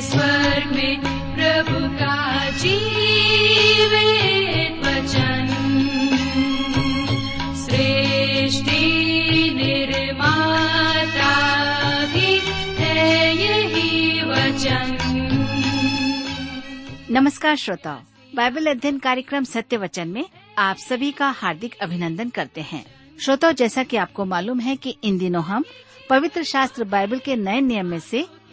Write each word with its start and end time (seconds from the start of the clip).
स्वर्ग 0.00 0.76
में 0.76 1.00
प्रभु 1.34 1.88
का 1.98 2.20
नमस्कार 17.10 17.56
श्रोताओ, 17.56 17.98
बाइबल 18.34 18.66
अध्ययन 18.66 18.98
कार्यक्रम 18.98 19.44
सत्य 19.44 19.76
वचन 19.76 20.08
में 20.08 20.24
आप 20.58 20.76
सभी 20.76 21.12
का 21.12 21.28
हार्दिक 21.28 21.74
अभिनंदन 21.74 22.28
करते 22.28 22.60
हैं। 22.60 22.84
श्रोताओ, 23.24 23.52
जैसा 23.52 23.82
कि 23.82 23.96
आपको 23.96 24.24
मालूम 24.24 24.60
है 24.60 24.76
कि 24.76 24.96
इन 25.04 25.18
दिनों 25.18 25.44
हम 25.44 25.64
पवित्र 26.10 26.42
शास्त्र 26.42 26.84
बाइबल 26.84 27.18
के 27.18 27.36
नए 27.36 27.60
नियम 27.60 27.86
में 27.86 28.00
से 28.00 28.26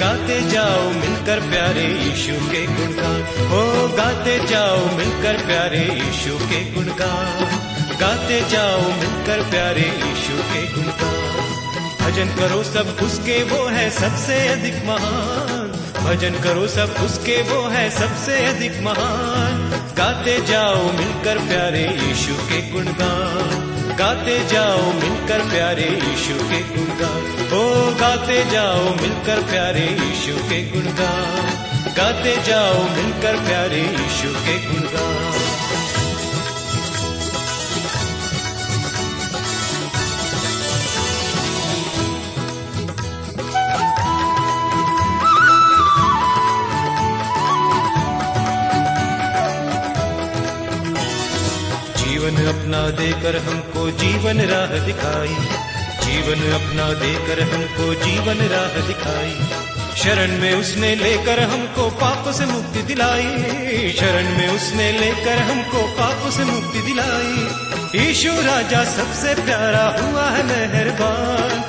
गाते 0.00 0.40
जाओ 0.40 0.90
मिलकर 0.90 1.40
प्यारे 1.50 1.84
यीशु 1.84 2.32
के 2.32 2.66
गुणगान। 2.66 3.48
हो, 3.48 3.88
गाते 3.96 4.46
जाओ 4.46 4.96
मिलकर 4.96 5.46
प्यारे 5.46 5.78
यीशु 5.78 6.38
के 6.38 6.72
गुणगान। 6.72 7.44
गाते 8.00 8.50
जाओ 8.50 8.80
मिलकर 8.80 9.50
प्यारे 9.50 9.80
यीशु 9.80 10.42
के 10.42 10.74
गुणगान। 10.74 11.30
भजन 12.00 12.26
करो 12.26 12.62
सब 12.62 12.98
उसके, 13.02 13.42
वो 13.42 13.66
है 13.66 13.90
सबसे 13.90 14.48
अधिक 14.48 14.74
महान। 14.74 15.72
भजन 16.04 16.30
करो 16.30 16.68
सब 16.68 16.94
उसके, 17.04 17.42
वो 17.42 17.68
है 17.68 17.90
सबसे 17.90 18.46
अधिक 18.46 18.72
महान। 18.80 19.70
गाते 19.96 20.40
जाओ 20.40 20.92
मिलकर 20.92 21.38
प्यारे 21.38 22.00
यीशु 22.02 22.34
के 22.34 22.70
गुणगान। 22.70 23.69
गाते 24.00 24.44
जाओ 24.44 24.92
मिलकर 24.92 25.38
प्यारे 25.38 25.82
यीशु 25.82 26.34
के 26.34 26.60
गुणगान। 26.60 27.48
ओ, 27.52 27.94
गाते 27.94 28.44
जाओ 28.44 28.84
मिलकर 28.84 29.42
प्यारे 29.42 29.86
यीशु 29.86 30.48
के 30.48 30.70
गुणगान। 30.70 31.64
गाते 31.96 32.36
जाओ 32.36 32.82
मिलकर 32.82 33.36
प्यारे 33.36 33.80
यीशु 33.80 34.28
के 34.28 34.58
गुणगान। 34.66 35.29
जीवन 52.30 52.46
अपना 52.46 52.90
देकर 52.90 53.36
हमको 53.36 53.90
जीवन 53.90 54.40
राह 54.40 54.84
दिखाई। 54.84 55.34
जीवन 56.06 56.52
अपना 56.52 56.92
देकर 56.92 57.42
हमको 57.42 57.94
जीवन 57.94 58.34
राह 58.34 58.86
दिखाई। 58.86 59.34
शरण 60.02 60.38
में 60.38 60.54
उसने 60.54 60.94
लेकर 60.94 61.40
हमको 61.40 61.90
पाप 61.90 62.34
से 62.34 62.46
मुक्ति 62.46 62.82
दिलाई। 62.82 63.94
शरण 64.00 64.24
में 64.24 64.48
उसने 64.48 64.92
लेकर 64.92 65.38
हमको 65.38 65.82
पाप 65.82 66.32
से 66.32 66.44
मुक्ति 66.44 66.78
दिलाई। 66.78 67.48
ईशु 68.10 68.32
राजा 68.32 68.84
सबसे 68.84 69.34
प्यारा 69.34 69.96
हुआ 70.02 70.30
है 70.30 70.42
मेहरबान। 70.42 71.64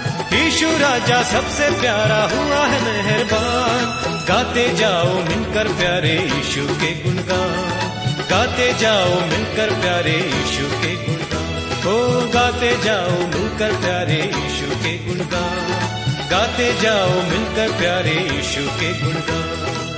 ईशु 0.47 0.67
राजा 0.67 1.23
सबसे 1.23 1.81
प्यारा 1.81 2.23
हुआ 2.35 2.65
है 2.65 2.81
मेहरबान। 2.81 3.85
गाते 4.29 4.73
जाओ 4.73 5.13
मिलकर 5.13 5.67
प्यारे 5.67 6.31
ईशु 6.39 6.61
के 6.61 7.03
गुणगान। 7.03 7.70
गाते 8.31 8.73
जाओ 8.73 9.19
मिलकर 9.21 9.79
प्यारे 9.81 10.11
यीशु 10.11 10.63
के 10.81 10.95
गुणगान। 10.95 11.81
हो 11.83 12.27
गाते 12.33 12.77
जाओ 12.77 13.11
मिलकर 13.11 13.75
प्यारे 13.75 14.21
यीशु 14.23 14.75
के 14.75 14.97
गुणगान। 14.97 16.29
गाते 16.29 16.73
जाओ 16.81 17.09
मिलकर 17.09 17.77
प्यारे 17.77 18.35
यीशु 18.35 18.61
के 18.79 18.93
गुणगान। 19.01 19.90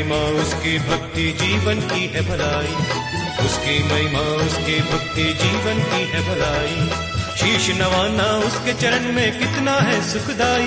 महिमा 0.00 0.42
उसकी 0.42 0.78
भक्ति 0.78 1.32
जीवन 1.32 1.80
की 1.80 2.06
है 2.06 2.20
भलाई। 2.20 2.74
उसकी 3.46 3.82
महिमा 3.82 4.20
उसकी 4.20 4.80
भक्ति 4.80 5.24
जीवन 5.24 5.74
की 5.74 6.04
है 6.04 6.20
भलाई। 6.20 6.90
शीश 7.36 7.76
नवाना 7.76 8.24
उसके 8.24 8.72
चरण 8.72 9.12
में 9.12 9.38
कितना 9.38 9.72
है 9.72 10.12
सुखदाई। 10.12 10.66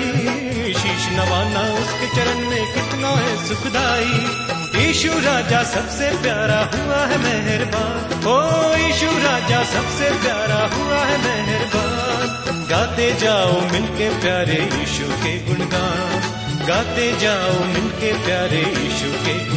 शीश 0.74 1.08
नवाना 1.12 1.60
उसके 1.60 2.16
चरण 2.16 2.38
में 2.50 2.74
कितना 2.74 3.08
है 3.08 3.48
सुखदाई। 3.48 4.26
ईशु 4.90 5.08
राजा 5.08 5.62
सबसे 5.62 6.22
प्यारा 6.22 6.70
हुआ 6.74 7.06
है 7.06 7.18
मेहरबान। 7.18 8.26
ओ, 8.26 8.76
ईशु 8.88 9.06
राजा 9.06 9.64
सबसे 9.64 10.10
प्यारा 10.10 10.76
हुआ 10.76 11.04
है 11.04 11.24
मेहरबान। 11.24 12.66
गाते 12.70 13.12
जाओ 13.12 13.60
मिलके 13.60 14.20
प्यारे 14.20 14.70
ईशु 14.82 15.04
के 15.04 15.38
गुणगान। 15.38 16.23
गाते 16.68 17.12
जाओ 17.16 17.64
मिलके 17.64 18.12
प्यारे 18.12 18.60
यीशु 18.60 19.24
के 19.24 19.54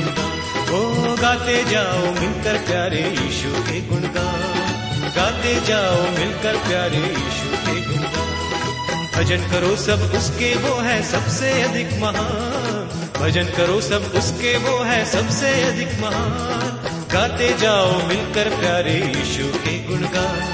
ओ, 0.77 1.15
गाते 1.15 1.63
जाओ 1.63 2.13
मिलकर 2.13 2.57
प्यारे 2.57 3.01
यीशु 3.01 3.63
के 3.63 3.81
गुणगान। 3.81 5.13
गाते 5.15 5.55
जाओ 5.55 6.01
मिलकर 6.01 6.57
प्यारे 6.67 6.97
यीशु 6.97 7.57
के 7.57 7.81
गुणगान। 7.81 9.07
भजन 9.15 9.37
करो 9.37 9.75
सब 9.75 10.11
उसके, 10.15 10.55
वो 10.55 10.81
है 10.81 11.03
सबसे 11.03 11.61
अधिक 11.61 11.87
महान। 11.87 13.09
भजन 13.21 13.43
करो 13.43 13.81
सब 13.81 14.11
उसके, 14.15 14.57
वो 14.57 14.83
है 14.83 15.05
सबसे 15.05 15.63
अधिक 15.63 15.87
महान। 15.87 16.79
गाते 17.13 17.57
जाओ 17.57 18.07
मिलकर 18.07 18.49
प्यारे 18.49 19.13
यीशु 19.15 19.43
के 19.43 19.83
गुणगान। 19.83 20.53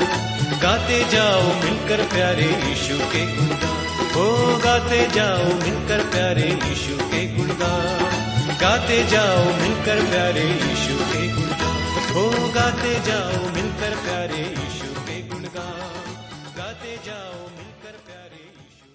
गाते 0.61 1.03
जाओ 1.03 1.41
मिलकर 1.41 2.03
प्यारे 2.03 2.45
यीशु 2.45 3.05
के 3.05 3.35
गुणगान। 3.35 3.72
ओ 4.13 4.25
गाते 4.57 5.07
जाओ 5.09 5.43
मिलकर 5.43 6.01
प्यारे 6.09 6.41
यीशु 6.41 6.97
के 6.97 7.37
गुणगान। 7.37 8.57
गाते 8.61 9.03
जाओ 9.07 9.45
मिलकर 9.45 10.01
प्यारे 10.09 10.43
यीशु 10.43 10.97
के 11.05 11.27
गुणगान। 11.33 12.17
ओ 12.17 12.53
गाते 12.53 12.93
जाओ 12.99 13.49
मिलकर 13.55 13.95
प्यारे 13.95 14.37
यीशु 14.37 15.01
के 15.01 15.27
गुणगान। 15.27 16.13
गाते 16.57 16.97
जाओ 16.97 17.33
मिलकर 17.33 17.91
प्यारे 17.91 18.43
यीशु 18.43 18.85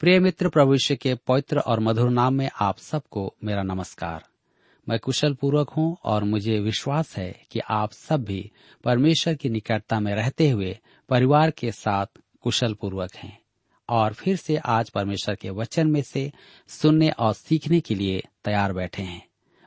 प्रिय 0.00 0.20
मित्र 0.20 0.48
प्रभुष्य 0.48 0.96
के 0.96 1.14
पवित्र 1.14 1.58
और 1.58 1.80
मधुर 1.80 2.10
नाम 2.10 2.34
में 2.34 2.50
आप 2.60 2.78
सबको 2.78 3.34
मेरा 3.44 3.62
नमस्कार। 3.62 4.24
मैं 4.88 4.98
कुशल 4.98 5.34
पूर्वक 5.34 5.70
हूँ 5.70 5.96
और 6.04 6.24
मुझे 6.24 6.60
विश्वास 6.60 7.16
है 7.16 7.46
कि 7.50 7.60
आप 7.70 7.92
सब 7.92 8.24
भी 8.24 8.50
परमेश्वर 8.84 9.34
की 9.34 9.48
निकटता 9.48 10.00
में 10.00 10.14
रहते 10.14 10.50
हुए 10.50 10.78
परिवार 11.08 11.50
के 11.50 11.72
साथ 11.72 12.06
कुशल 12.40 12.74
पूर्वक 12.74 13.14
हैं। 13.14 13.38
और 13.88 14.12
फिर 14.12 14.36
से 14.36 14.56
आज 14.56 14.90
परमेश्वर 14.90 15.34
के 15.34 15.50
वचन 15.50 15.86
में 15.86 16.02
से 16.02 16.30
सुनने 16.68 17.08
और 17.08 17.34
सीखने 17.34 17.80
के 17.80 17.94
लिए 17.94 18.22
तैयार 18.44 18.72
बैठे 18.72 19.02
हैं। 19.02 19.22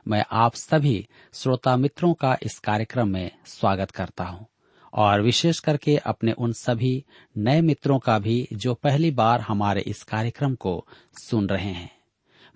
मैं 0.08 0.24
आप 0.32 0.54
सभी 0.54 1.06
श्रोता 1.34 1.76
मित्रों 1.76 2.12
का 2.14 2.36
इस 2.42 2.58
कार्यक्रम 2.58 3.08
में 3.08 3.30
स्वागत 3.46 3.90
करता 3.90 4.24
हूँ 4.24 4.46
और 4.92 5.22
विशेष 5.22 5.58
करके 5.58 5.96
अपने 5.96 6.32
उन 6.32 6.52
सभी 6.52 7.04
नए 7.36 7.60
मित्रों 7.60 7.98
का 7.98 8.18
भी 8.18 8.48
जो 8.52 8.74
पहली 8.74 9.10
बार 9.10 9.40
हमारे 9.40 9.80
इस 9.80 10.02
कार्यक्रम 10.02 10.54
को 10.54 10.84
सुन 11.22 11.46
रहे 11.46 11.72
हैं। 11.72 11.90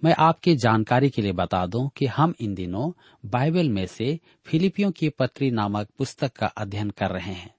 मैं 0.04 0.14
आपकी 0.18 0.54
जानकारी 0.56 1.10
के 1.10 1.22
लिए 1.22 1.32
बता 1.32 1.66
दूँ 1.66 1.88
कि 1.96 2.06
हम 2.06 2.34
इन 2.40 2.54
दिनों 2.54 2.90
बाइबल 3.30 3.68
में 3.68 3.86
से 3.86 4.18
फिलिपियों 4.46 4.90
की 4.90 5.08
पत्री 5.08 5.50
नामक 5.50 5.88
पुस्तक 5.98 6.32
का 6.32 6.46
अध्ययन 6.46 6.90
कर 6.90 7.10
रहे 7.10 7.32
हैं 7.32 7.54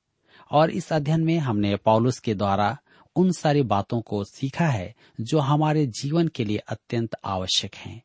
और 0.52 0.70
इस 0.70 0.94
अध्ययन 0.94 1.24
में 1.24 1.38
हमने 1.40 1.76
पॉलुस 1.76 2.20
के 2.20 2.34
द्वारा 2.34 2.78
उन 3.18 3.32
सारी 3.32 3.62
बातों 3.62 4.02
को 4.02 4.24
सीखा 4.24 4.66
है 4.66 4.96
जो 5.22 5.40
हमारे 5.40 5.86
जीवन 5.88 6.28
के 6.28 6.46
लिए 6.46 6.58
अत्यंत 6.58 7.16
आवश्यक 7.26 7.76
हैं। 7.76 8.04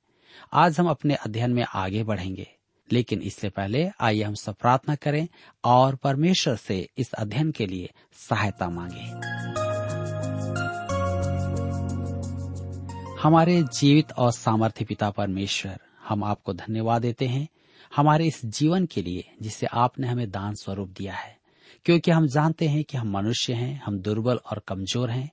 आज 0.52 0.78
हम 0.80 0.88
अपने 0.88 1.14
अध्ययन 1.14 1.50
में 1.50 1.64
आगे 1.74 2.04
बढ़ेंगे, 2.04 2.48
लेकिन 2.92 3.22
इससे 3.22 3.48
पहले 3.48 3.90
आइए 4.00 4.22
हम 4.22 4.34
सब 4.34 4.54
प्रार्थना 4.54 4.94
करें 4.94 5.28
और 5.64 5.96
परमेश्वर 5.96 6.56
से 6.56 6.88
इस 6.98 7.12
अध्ययन 7.12 7.50
के 7.50 7.66
लिए 7.66 7.90
सहायता 8.12 8.68
मांगे। 8.68 9.04
हमारे 13.22 13.62
जीवित 13.62 14.12
और 14.12 14.32
सामर्थ्य 14.32 14.84
पिता 14.84 15.10
परमेश्वर, 15.10 15.80
हम 16.08 16.24
आपको 16.24 16.52
धन्यवाद 16.52 17.02
देते 17.02 17.26
हैं। 17.26 17.48
हमारे 17.96 18.26
इस 18.26 18.44
जीवन 18.46 18.86
के 18.86 19.02
लिए 19.02 19.30
जिसे 19.42 19.66
आपने 19.66 20.08
हमें 20.08 20.30
दान 20.30 20.54
स्वरूप 20.54 20.88
दिया 20.88 21.14
है। 21.14 21.41
क्योंकि 21.84 22.11
हम 22.11 22.26
जानते 22.26 22.69
हैं 22.69 22.84
कि 22.84 22.96
हम 22.96 23.11
मनुष्य 23.11 23.52
हैं, 23.52 23.82
हम 23.87 23.99
दुर्बल 23.99 24.37
और 24.37 24.62
कमज़ोर 24.69 25.11
हैं। 25.11 25.31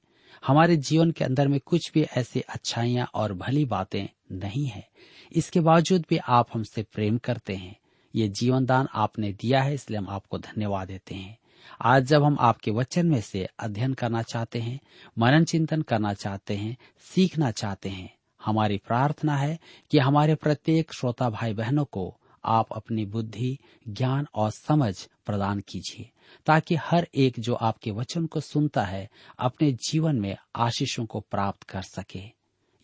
हमारे 0.47 0.75
जीवन 0.75 1.11
के 1.11 1.23
अंदर 1.23 1.47
में 1.47 1.59
कुछ 1.59 1.91
भी 1.93 2.01
ऐसी 2.01 2.39
अच्छाइयाँ 2.39 3.07
और 3.13 3.33
भली 3.33 3.65
बातें 3.65 4.07
नहीं 4.31 4.65
है। 4.65 4.87
इसके 5.31 5.59
बावजूद 5.59 6.05
भी 6.09 6.17
आप 6.17 6.47
हमसे 6.53 6.83
प्रेम 6.83 7.17
करते 7.17 7.55
हैं। 7.55 7.75
ये 8.15 8.27
जीवन 8.27 8.65
दान 8.65 8.87
आपने 8.93 9.31
दिया 9.33 9.61
है, 9.61 9.73
इसलिए 9.73 9.99
हम 9.99 10.07
आपको 10.09 10.37
धन्यवाद 10.37 10.87
देते 10.87 11.15
हैं। 11.15 11.37
आज 11.81 12.05
जब 12.05 12.23
हम 12.23 12.37
आपके 12.39 12.71
वचन 12.71 13.05
में 13.05 13.21
से 13.21 13.47
अध्ययन 13.59 13.93
करना 13.93 14.21
चाहते 14.21 14.59
हैं, 14.59 14.79
मनन 15.19 15.43
चिंतन 15.43 15.81
करना 15.81 16.13
चाहते 16.13 16.55
हैं, 16.55 16.77
सीखना 16.99 17.51
चाहते 17.51 17.89
हैं, 17.89 18.09
हमारी 18.45 18.77
प्रार्थना 18.77 19.35
है 19.35 19.59
कि 19.91 19.97
हमारे 19.97 20.35
प्रत्येक 20.35 20.93
श्रोता 20.93 21.29
भाई 21.29 21.53
बहनों 21.53 21.85
को 21.85 22.15
आप 22.45 22.67
अपनी 22.71 23.05
बुद्धि, 23.05 23.57
ज्ञान 23.87 24.27
और 24.35 24.51
समझ 24.51 25.07
प्रदान 25.29 25.59
कीजिए, 25.59 26.09
ताकि 26.45 26.75
हर 26.75 27.07
एक 27.15 27.39
जो 27.39 27.53
आपके 27.53 27.91
वचन 27.91 28.25
को 28.25 28.39
सुनता 28.39 28.83
है, 28.83 29.09
अपने 29.39 29.71
जीवन 29.71 30.15
में 30.15 30.37
आशीषों 30.55 31.05
को 31.05 31.19
प्राप्त 31.19 31.63
कर 31.63 31.81
सके। 31.81 32.21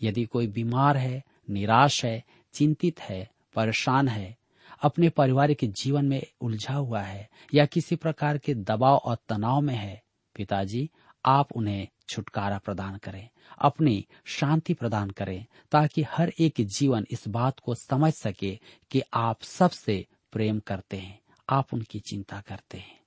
यदि 0.03 0.25
कोई 0.25 0.47
बीमार 0.47 0.97
है, 0.97 1.24
निराश 1.50 2.06
है, 2.06 2.24
चिंतित 2.53 3.00
है, 3.00 3.30
परेशान 3.56 4.07
है, 4.07 4.38
अपने 4.81 5.09
पारिवारिक 5.09 5.57
जीवन 5.63 6.06
में 6.06 6.24
उलझा 6.42 6.74
हुआ 6.74 7.01
है, 7.01 7.30
या 7.53 7.65
किसी 7.65 7.95
प्रकार 7.95 8.38
के 8.38 8.53
दबाव 8.53 8.95
और 8.97 9.18
तनाव 9.30 9.62
में 9.62 9.75
है, 9.75 10.03
पिताजी, 10.36 10.89
आप 11.25 11.51
उन्हें 11.51 11.88
छुटकारा 12.09 12.57
प्रदान 12.57 12.97
करें, 12.97 13.30
अपनी 13.59 14.07
शांति 14.25 14.74
प्रदान 14.74 15.09
करें, 15.09 15.45
ताकि 15.71 16.03
हर 16.03 16.33
एक 16.39 16.53
जीवन 16.62 17.06
इस 17.12 17.27
बात 17.27 17.59
को 17.59 17.75
समझ 17.75 18.13
सके 18.13 18.59
कि 18.92 19.01
आप 19.13 19.44
सबसे 19.44 20.06
प्रेम 20.31 20.59
करते 20.59 20.97
हैं। 20.97 21.19
आप 21.50 21.74
उनकी 21.74 22.00
चिंता 22.00 22.42
करते 22.47 22.77
हैं। 22.77 23.00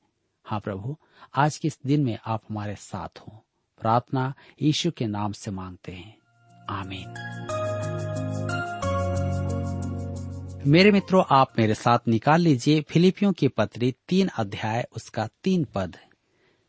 हाँ 0.44 0.60
प्रभु, 0.60 0.96
आज 1.34 1.56
के 1.58 1.68
इस 1.68 1.78
दिन 1.86 2.04
में 2.04 2.18
आप 2.26 2.42
हमारे 2.50 2.74
साथ 2.74 3.18
हो। 3.18 3.44
प्रार्थना 3.80 4.34
यीशु 4.62 4.90
के 4.90 5.06
नाम 5.06 5.32
से 5.32 5.50
मांगते 5.50 5.92
हैं। 5.92 6.16
आमीन। 6.70 7.14
मेरे 10.66 10.90
मित्रों, 10.92 11.24
आप 11.30 11.58
मेरे 11.58 11.74
साथ 11.74 11.98
निकाल 12.08 12.40
लीजिए 12.40 12.80
फिलिपियों 12.80 13.32
की 13.32 13.48
पत्री 13.48 13.94
तीन 14.08 14.28
अध्याय, 14.28 14.86
उसका 14.96 15.28
तीन 15.44 15.64
पद। 15.74 15.96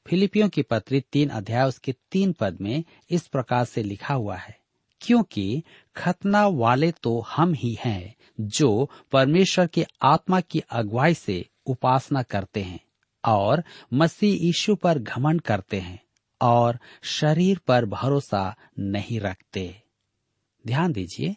फिलिपियों 0.07 0.50
की 0.50 0.62
पत्री 0.62 1.01
तीन 1.01 1.30
अध्याय, 1.30 1.68
उसके 1.68 1.95
तीन 2.12 2.33
पद 2.33 2.57
में 2.62 2.83
इस 3.10 3.27
प्रकार 3.27 3.66
से 3.66 3.83
लिखा 3.83 4.13
हुआ 4.13 4.36
है, 4.36 4.60
क्योंकि 5.01 5.63
खतना 5.95 6.48
वाले 6.48 6.92
तो 6.92 7.19
हम 7.19 7.54
ही 7.54 7.77
हैं, 7.80 8.16
जो 8.39 8.89
परमेश्वर 9.12 9.68
के 9.68 9.86
आत्मा 10.01 10.42
की 10.42 10.60
अगुवाई 10.60 11.13
से 11.13 11.45
उपासना 11.69 12.21
करते 12.24 12.62
हैं 12.63 12.80
और 13.25 13.63
मसीह 13.94 14.45
यीशु 14.45 14.75
पर 14.75 15.00
घमंड 15.00 15.42
करते 15.42 15.80
हैं 15.80 16.00
और 16.42 16.80
शरीर 17.04 17.60
पर 17.68 17.86
भरोसा 17.86 18.56
नहीं 18.80 19.19
रखते। 19.19 19.83
ध्यान 20.68 20.92
दीजिए, 20.92 21.36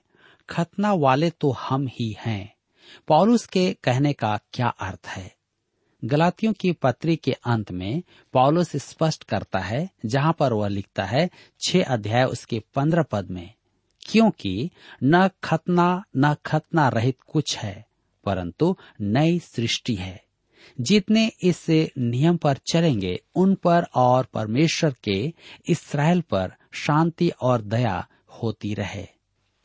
खतना 0.51 0.93
वाले 0.93 1.31
तो 1.31 1.51
हम 1.51 1.87
ही 1.87 2.17
हैं। 2.21 2.55
पौलुस 3.09 3.47
के 3.47 3.73
कहने 3.85 4.13
का 4.13 4.39
क्या 4.53 4.67
अर्थ 4.67 5.07
है? 5.07 5.37
गलातियों 6.05 6.53
की 6.53 6.73
पत्री 6.73 7.17
के 7.17 7.33
अंत 7.33 7.73
में 7.73 8.03
पौलुस 8.33 8.77
स्पष्ट 8.77 9.25
करता 9.25 9.59
है, 9.59 9.91
जहाँ 10.07 10.33
पर 10.33 10.53
वह 10.53 10.69
लिखता 10.69 11.05
है, 11.05 11.31
छह 11.61 11.85
अध्याय 11.85 12.25
उसके 12.25 12.63
पंद्रह 12.75 13.03
पद 13.03 13.31
में, 13.31 13.55
क्योंकि 14.03 14.71
न 15.05 15.29
खतना 15.45 16.05
न 16.17 16.35
खतना 16.47 16.89
रहित 16.89 17.21
कुछ 17.21 17.59
है 17.59 17.92
परंतु 18.25 18.77
नई 19.01 19.39
सृष्टि 19.39 19.95
है। 19.95 20.25
जितने 20.81 21.33
इस 21.43 21.67
नियम 21.99 22.37
पर 22.37 22.57
चलेंगे, 22.73 23.23
उन 23.35 23.55
पर 23.55 23.83
और 23.95 24.25
परमेश्वर 24.25 24.95
के 25.05 25.33
इसराइल 25.69 26.21
पर 26.21 26.53
शांति 26.73 27.29
और 27.29 27.63
दया 27.63 28.09
होती 28.43 28.75
रहे। 28.75 29.07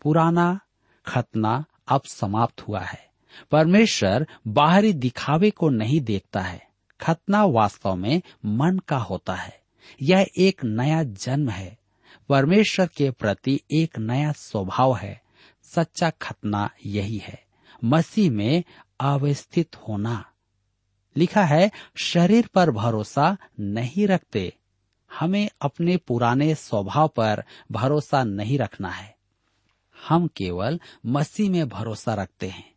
पुराना 0.01 0.59
खतना 1.07 1.65
अब 1.88 2.01
समाप्त 2.01 2.62
हुआ 2.62 2.80
है। 2.80 3.07
परमेश्वर 3.51 4.27
बाहरी 4.48 4.94
दिखावे 4.94 5.50
को 5.50 5.69
नहीं 5.69 6.01
देखता 6.01 6.39
है। 6.39 6.68
खतना 7.01 7.45
वास्तव 7.45 7.95
में 7.95 8.21
मन 8.45 8.80
का 8.88 8.98
होता 8.98 9.36
है। 9.36 9.62
यह 10.01 10.27
एक 10.38 10.63
नया 10.63 11.03
जन्म 11.03 11.50
है। 11.50 11.77
परमेश्वर 12.30 12.88
के 12.88 13.12
प्रति 13.12 13.62
एक 13.71 14.00
नया 14.00 14.31
स्वभाव 14.31 14.95
है। 14.95 15.21
सच्चा 15.63 16.10
खतना 16.10 16.69
यही 16.86 17.18
है। 17.18 17.46
मसीह 17.83 18.31
में 18.31 18.63
अवस्थित 19.00 19.75
होना। 19.75 20.25
लिखा 21.18 21.44
है, 21.44 21.71
शरीर 21.95 22.47
पर 22.47 22.71
भरोसा 22.71 23.38
नहीं 23.59 24.07
रखते। 24.07 24.57
हमें 25.19 25.50
अपने 25.62 25.97
पुराने 25.97 26.56
स्वभाव 26.56 27.07
पर 27.07 27.44
भरोसा 27.71 28.24
नहीं 28.24 28.59
रखना 28.59 28.89
है। 28.89 29.18
हम 30.07 30.27
केवल 30.27 30.79
मसीह 31.06 31.51
में 31.51 31.69
भरोसा 31.69 32.13
रखते 32.13 32.47
हैं। 32.47 32.75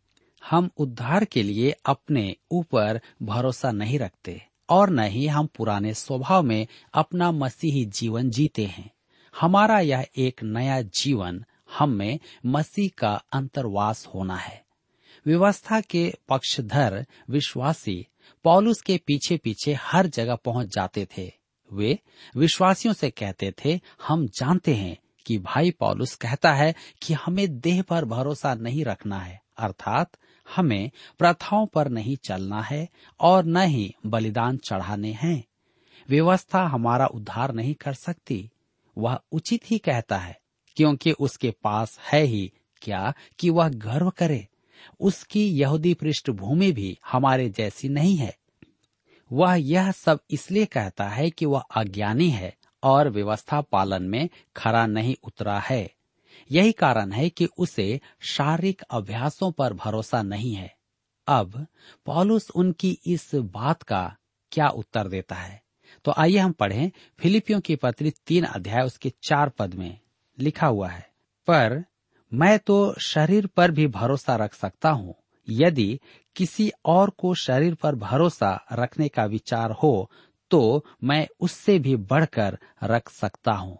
हम 0.49 0.69
उद्धार 0.77 1.25
के 1.25 1.43
लिए 1.43 1.71
अपने 1.85 2.35
ऊपर 2.51 3.01
भरोसा 3.21 3.71
नहीं 3.71 3.99
रखते 3.99 4.45
और 4.69 4.89
न 4.89 4.99
ही 4.99 5.27
हम 5.27 5.45
पुराने 5.45 5.93
स्वभाव 5.93 6.43
में 6.43 6.67
अपना 6.93 7.31
मसीही 7.31 7.85
जीवन 7.85 8.29
जीते 8.29 8.65
हैं। 8.65 8.91
हमारा 9.39 9.79
यह 9.79 10.07
एक 10.17 10.43
नया 10.43 10.81
जीवन 10.81 11.45
हम 11.77 11.89
में 11.89 12.19
मसीह 12.45 12.89
का 12.97 13.23
अंतर्वास 13.31 14.07
होना 14.07 14.35
है। 14.35 14.70
व्यवस्था 15.25 15.81
के 15.81 16.13
पक्षधर 16.29 17.05
विश्वासी 17.29 18.07
पौलुस 18.43 18.81
के 18.81 18.97
पीछे 18.97 19.37
पीछे 19.37 19.73
हर 19.73 20.07
जगह 20.07 20.35
पहुँच 20.35 20.67
जाते 20.67 21.07
थे। 21.17 21.31
वे 21.71 21.99
विश्वासियों 22.37 22.93
से 22.93 23.09
कहते 23.09 23.53
थे, 23.65 23.79
हम 24.07 24.27
जानते 24.27 24.75
हैं 24.75 24.97
कि 25.25 25.37
भाई 25.37 25.71
पौलुस 25.71 26.15
कहता 26.15 26.53
है 26.53 26.73
कि 27.01 27.13
हमें 27.13 27.59
देह 27.59 27.81
पर 27.81 28.05
भरोसा 28.05 28.53
नहीं 28.53 28.85
रखना 28.85 29.19
है, 29.19 29.41
अर्थात 29.57 30.11
हमें 30.55 30.91
प्रथाओं 31.19 31.65
पर 31.65 31.89
नहीं 31.89 32.15
चलना 32.15 32.61
है 32.61 32.87
और 33.19 33.45
न 33.45 33.57
ही 33.57 33.95
बलिदान 34.05 34.57
चढ़ाने 34.57 35.11
हैं। 35.11 35.43
व्यवस्था 36.09 36.63
हमारा 36.63 37.05
उद्धार 37.05 37.53
नहीं 37.53 37.73
कर 37.73 37.93
सकती। 37.93 38.49
वह 38.97 39.19
उचित 39.31 39.61
ही 39.65 39.77
कहता 39.77 40.17
है, 40.17 40.39
क्योंकि 40.75 41.11
उसके 41.11 41.51
पास 41.51 41.99
है 42.13 42.21
ही 42.21 42.51
क्या 42.81 43.13
कि 43.39 43.49
वह 43.49 43.69
गर्व 43.69 44.09
करे। 44.09 44.47
उसकी 44.99 45.49
यहूदी 45.49 45.93
पृष्ठभूमि 45.93 46.71
भी 46.71 46.99
हमारे 47.05 47.49
जैसी 47.49 47.89
नहीं 47.89 48.15
है। 48.15 48.37
वह 49.31 49.55
यह 49.55 49.91
सब 49.91 50.19
इसलिए 50.31 50.65
कहता 50.65 51.09
है 51.09 51.29
कि 51.29 51.45
वह 51.45 51.59
अज्ञानी 51.59 52.29
है 52.29 52.57
और 52.83 53.09
व्यवस्था 53.09 53.61
पालन 53.61 54.03
में 54.03 54.29
खरा 54.57 54.85
नहीं 54.85 55.15
उतरा 55.23 55.59
है। 55.59 55.95
यही 56.51 56.71
कारण 56.71 57.11
है 57.11 57.29
कि 57.29 57.47
उसे 57.57 58.01
शारीरिक 58.19 58.81
अभ्यासों 58.81 59.51
पर 59.51 59.73
भरोसा 59.73 60.21
नहीं 60.21 60.53
है। 60.53 60.75
अब 61.27 61.67
पॉलुस 62.05 62.51
उनकी 62.55 62.99
इस 63.05 63.35
बात 63.35 63.83
का 63.83 64.15
क्या 64.51 64.67
उत्तर 64.67 65.07
देता 65.07 65.35
है? 65.35 65.63
तो 66.05 66.13
आइए 66.17 66.37
हम 66.37 66.51
पढ़ें 66.51 66.91
फिलिपियों 67.19 67.61
की 67.61 67.75
पत्री 67.75 68.13
तीन 68.27 68.43
अध्याय 68.43 68.85
उसके 68.85 69.13
चार 69.23 69.49
पद 69.49 69.73
में 69.73 69.99
लिखा 70.39 70.67
हुआ 70.67 70.89
है। 70.89 71.09
पर 71.47 71.85
मैं 72.31 72.57
तो 72.59 72.93
शरीर 73.01 73.45
पर 73.47 73.71
भी 73.71 73.87
भरोसा 73.89 74.35
रख 74.35 74.53
सकता 74.53 74.89
हूँ, 74.89 75.13
यदि 75.47 75.99
किसी 76.35 76.71
और 76.85 77.09
को 77.19 77.33
शरीर 77.35 77.75
पर 77.75 77.95
भरोसा 77.97 78.53
रखने 78.73 79.07
का 79.07 79.25
विचार 79.27 79.71
हो 79.73 80.09
तो 80.51 80.85
मैं 81.03 81.27
उससे 81.39 81.77
भी 81.79 81.95
बढ़कर 81.95 82.57
रख 82.83 83.09
सकता 83.11 83.51
हूँ। 83.51 83.77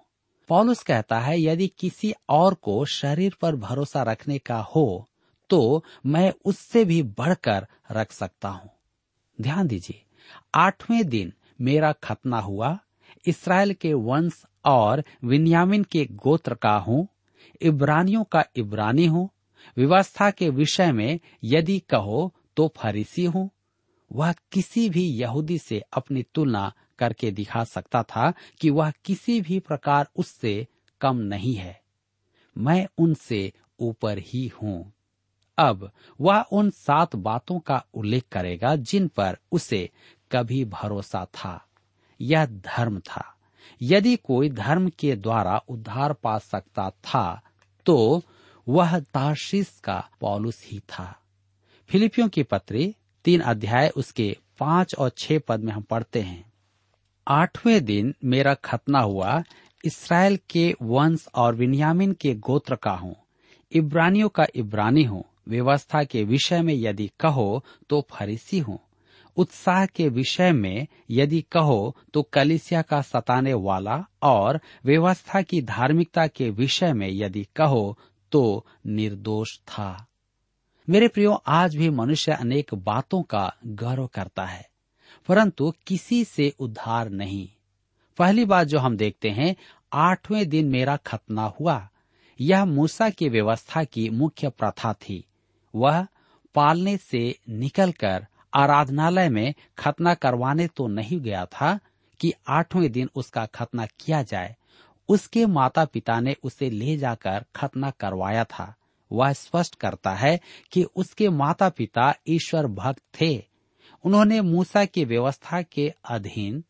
पॉलुस 0.49 0.81
कहता 0.83 1.19
है, 1.19 1.39
यदि 1.41 1.67
किसी 1.79 2.13
और 2.29 2.53
को 2.53 2.83
शरीर 2.87 3.35
पर 3.41 3.55
भरोसा 3.57 4.03
रखने 4.03 4.37
का 4.39 4.57
हो 4.75 5.07
तो 5.49 5.83
मैं 6.05 6.31
उससे 6.45 6.83
भी 6.85 7.01
बढ़कर 7.03 7.65
रख 7.91 8.11
सकता 8.11 8.49
हूँ। 8.49 8.69
ध्यान 9.39 9.67
दीजिए, 9.67 10.01
आठवें 10.55 11.07
दिन 11.09 11.33
मेरा 11.59 11.91
खतना 12.03 12.39
हुआ। 12.39 12.77
इसराइल 13.25 13.73
के 13.73 13.93
वंश 13.95 14.41
और 14.65 15.03
विन्यामिन 15.23 15.83
के 15.83 16.05
गोत्र 16.15 16.55
का 16.55 16.75
हूँ। 16.77 17.07
इब्रानियों 17.61 18.23
का 18.23 18.43
इब्रानी 18.55 19.05
हूँ। 19.05 19.29
व्यवस्था 19.77 20.31
के 20.31 20.49
विषय 20.49 20.91
में 20.91 21.19
यदि 21.43 21.79
कहो 21.79 22.33
तो 22.57 22.73
फरीसी 22.77 23.25
हूँ। 23.25 23.49
वह 24.11 24.33
किसी 24.51 24.89
भी 24.89 25.05
यहूदी 25.05 25.57
से 25.57 25.79
अपनी 25.93 26.23
तुलना 26.23 26.73
करके 26.99 27.31
दिखा 27.31 27.63
सकता 27.63 28.03
था 28.03 28.33
कि 28.61 28.69
वह 28.69 28.91
किसी 29.05 29.41
भी 29.41 29.59
प्रकार 29.59 30.07
उससे 30.15 30.67
कम 31.01 31.17
नहीं 31.17 31.55
है। 31.55 31.81
मैं 32.57 32.87
उनसे 32.97 33.53
ऊपर 33.79 34.17
ही 34.17 34.47
हूँ। 34.47 34.93
अब 35.57 35.91
वह 36.21 36.41
उन 36.41 36.69
सात 36.69 37.15
बातों 37.15 37.59
का 37.59 37.85
उल्लेख 37.93 38.23
करेगा 38.31 38.75
जिन 38.75 39.07
पर 39.07 39.37
उसे 39.51 39.89
कभी 40.31 40.65
भरोसा 40.65 41.25
था। 41.25 41.65
यह 42.21 42.45
धर्म 42.45 42.99
था। 42.99 43.35
यदि 43.81 44.15
कोई 44.15 44.49
धर्म 44.49 44.89
के 44.89 45.15
द्वारा 45.15 45.57
उद्धार 45.57 46.13
पा 46.13 46.37
सकता 46.37 46.89
था 46.89 47.41
तो 47.85 48.23
वह 48.69 48.99
ताशीस 48.99 49.79
का 49.79 50.09
पौलुस 50.21 50.63
ही 50.65 50.79
था। 50.79 51.19
फिलिपियों 51.89 52.29
की 52.29 52.43
पत्री 52.43 52.95
तीन 53.25 53.41
अध्याय 53.41 53.89
उसके 53.89 54.37
पाँच 54.59 54.95
और 54.99 55.11
छह 55.17 55.39
पद 55.39 55.59
में 55.59 55.73
हम 55.73 55.81
पढ़ते 55.81 56.21
हैं। 56.21 56.51
आठवें 57.27 57.85
दिन 57.85 58.15
मेरा 58.23 58.53
खतना 58.53 58.99
हुआ, 58.99 59.43
इसराइल 59.85 60.39
के 60.49 60.75
वंश 60.81 61.27
और 61.35 61.55
विन्यामिन 61.55 62.13
के 62.13 62.35
गोत्र 62.35 62.75
का 62.75 62.91
हूँ। 62.91 63.15
इब्रानियों 63.71 64.29
का 64.29 64.45
इब्रानी 64.55 65.03
हूँ। 65.03 65.23
व्यवस्था 65.47 66.03
के 66.03 66.23
विषय 66.23 66.61
में 66.61 66.73
यदि 66.73 67.11
कहो 67.19 67.63
तो 67.89 68.07
फरीसी 68.11 68.59
हूँ। 68.59 68.79
उत्साह 69.37 69.85
के 69.85 70.07
विषय 70.09 70.51
में 70.51 70.87
यदि 71.09 71.41
कहो 71.51 71.95
तो 72.13 72.21
कलिसिया 72.23 72.81
का 72.81 73.01
सताने 73.01 73.53
वाला 73.53 74.03
और 74.21 74.59
व्यवस्था 74.85 75.41
की 75.41 75.61
धार्मिकता 75.61 76.27
के 76.27 76.49
विषय 76.49 76.93
में 76.93 77.09
यदि 77.09 77.45
कहो 77.55 77.97
तो 78.31 78.65
निर्दोष 78.87 79.57
था। 79.59 80.07
मेरे 80.87 81.07
प्रियो, 81.07 81.31
आज 81.33 81.75
भी 81.75 81.89
मनुष्य 81.89 82.31
अनेक 82.31 82.73
बातों 82.75 83.21
का 83.23 83.53
गौरव 83.65 84.07
करता 84.07 84.45
है, 84.45 84.65
परंतु 85.29 85.73
किसी 85.87 86.23
से 86.23 86.53
उद्धार 86.59 87.09
नहीं। 87.09 87.47
पहली 88.19 88.45
बात 88.45 88.67
जो 88.67 88.79
हम 88.79 88.97
देखते 88.97 89.29
हैं, 89.29 89.55
आठवें 89.93 90.47
दिन 90.49 90.69
मेरा 90.69 90.95
खतना 90.97 91.45
हुआ। 91.59 91.87
यह 92.39 92.65
मूसा 92.65 93.09
की 93.09 93.29
व्यवस्था 93.29 93.83
की 93.83 94.09
मुख्य 94.09 94.49
प्रथा 94.49 94.93
थी। 94.93 95.23
वह 95.73 96.05
पालने 96.55 96.95
से 96.97 97.23
निकलकर 97.49 98.25
आराधनालय 98.53 99.29
में 99.29 99.53
खतना 99.77 100.13
करवाने 100.13 100.67
तो 100.67 100.87
नहीं 100.87 101.21
गया 101.21 101.45
था 101.45 101.79
कि 102.19 102.33
आठवें 102.47 102.91
दिन 102.91 103.09
उसका 103.15 103.45
खतना 103.45 103.85
किया 103.85 104.23
जाए। 104.23 104.55
उसके 105.09 105.45
माता 105.45 105.85
पिता 105.85 106.19
ने 106.19 106.35
उसे 106.43 106.69
ले 106.69 106.97
जाकर 106.97 107.45
खतना 107.55 107.89
करवाया 107.91 108.43
था। 108.43 108.75
वह 109.11 109.33
स्पष्ट 109.33 109.75
करता 109.75 110.11
है 110.11 110.39
कि 110.71 110.83
उसके 110.83 111.29
माता 111.29 111.69
पिता 111.69 112.15
ईश्वर 112.27 112.67
भक्त 112.67 113.01
थे। 113.21 113.47
उन्होंने 114.05 114.41
मूसा 114.41 114.85
की 114.85 115.05
व्यवस्था 115.05 115.61
के 115.61 115.93
अधीन 116.09 116.63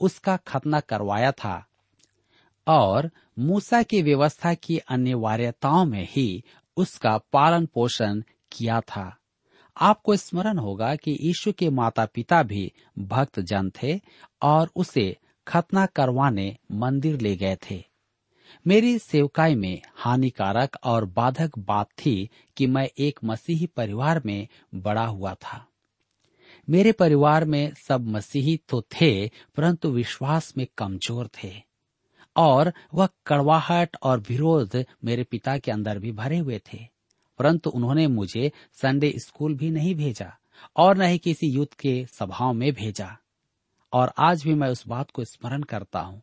उसका 0.00 0.36
खतना 0.36 0.80
करवाया 0.80 1.32
था। 1.32 1.66
और 2.68 3.10
मूसा 3.38 3.82
की 3.82 4.02
व्यवस्था 4.02 4.54
की 4.54 4.78
अनिवार्यताओं 4.78 5.84
में 5.84 6.08
ही 6.10 6.44
उसका 6.76 7.18
पालन 7.18 7.66
पोषण 7.66 8.22
किया 8.52 8.80
था। 8.80 9.16
आपको 9.76 10.16
स्मरण 10.16 10.58
होगा 10.58 10.94
कि 10.96 11.18
यीशु 11.20 11.52
के 11.52 11.68
माता 11.70 12.04
पिता 12.06 12.42
भी 12.42 12.72
भक्त 12.98 13.40
जन 13.40 13.70
थे 13.82 14.00
और 14.42 14.70
उसे 14.76 15.16
खतना 15.46 15.86
करवाने 15.86 16.56
मंदिर 16.72 17.20
ले 17.20 17.36
गए 17.36 17.56
थे। 17.70 17.84
मेरी 18.66 18.98
सेवकाई 18.98 19.54
में 19.54 19.80
हानिकारक 19.96 20.76
और 20.84 21.04
बाधक 21.04 21.58
बात 21.58 21.88
थी 21.98 22.28
कि 22.56 22.66
मैं 22.66 22.88
एक 22.98 23.20
मसीही 23.24 23.66
परिवार 23.66 24.20
में 24.26 24.46
बड़ा 24.74 25.04
हुआ 25.06 25.34
था। 25.34 25.66
मेरे 26.68 26.92
परिवार 26.92 27.44
में 27.44 27.72
सब 27.88 28.08
मसीही 28.08 28.56
तो 28.68 28.80
थे, 28.92 29.28
परंतु 29.28 29.90
विश्वास 29.90 30.52
में 30.56 30.66
कमज़ोर 30.78 31.28
थे 31.42 31.52
और 32.36 32.72
वह 32.94 33.08
कड़वाहट 33.26 33.96
और 34.02 34.20
विरोध 34.20 34.84
मेरे 35.04 35.24
पिता 35.24 35.56
के 35.58 35.70
अंदर 35.70 35.98
भी 35.98 36.12
भरे 36.12 36.38
हुए 36.38 36.60
थे। 36.72 36.78
परंतु 37.38 37.70
उन्होंने 37.70 38.06
मुझे 38.06 38.50
संडे 38.82 39.12
स्कूल 39.18 39.54
भी 39.54 39.70
नहीं 39.70 39.94
भेजा 39.94 40.32
और 40.76 40.96
न 40.98 41.02
ही 41.02 41.18
किसी 41.18 41.46
युद्ध 41.46 41.72
के 41.74 42.04
सभाओं 42.12 42.52
में 42.52 42.72
भेजा। 42.72 43.16
और 43.92 44.12
आज 44.18 44.42
भी 44.44 44.54
मैं 44.54 44.68
उस 44.68 44.86
बात 44.88 45.10
को 45.10 45.24
स्मरण 45.24 45.62
करता 45.62 46.00
हूँ 46.00 46.22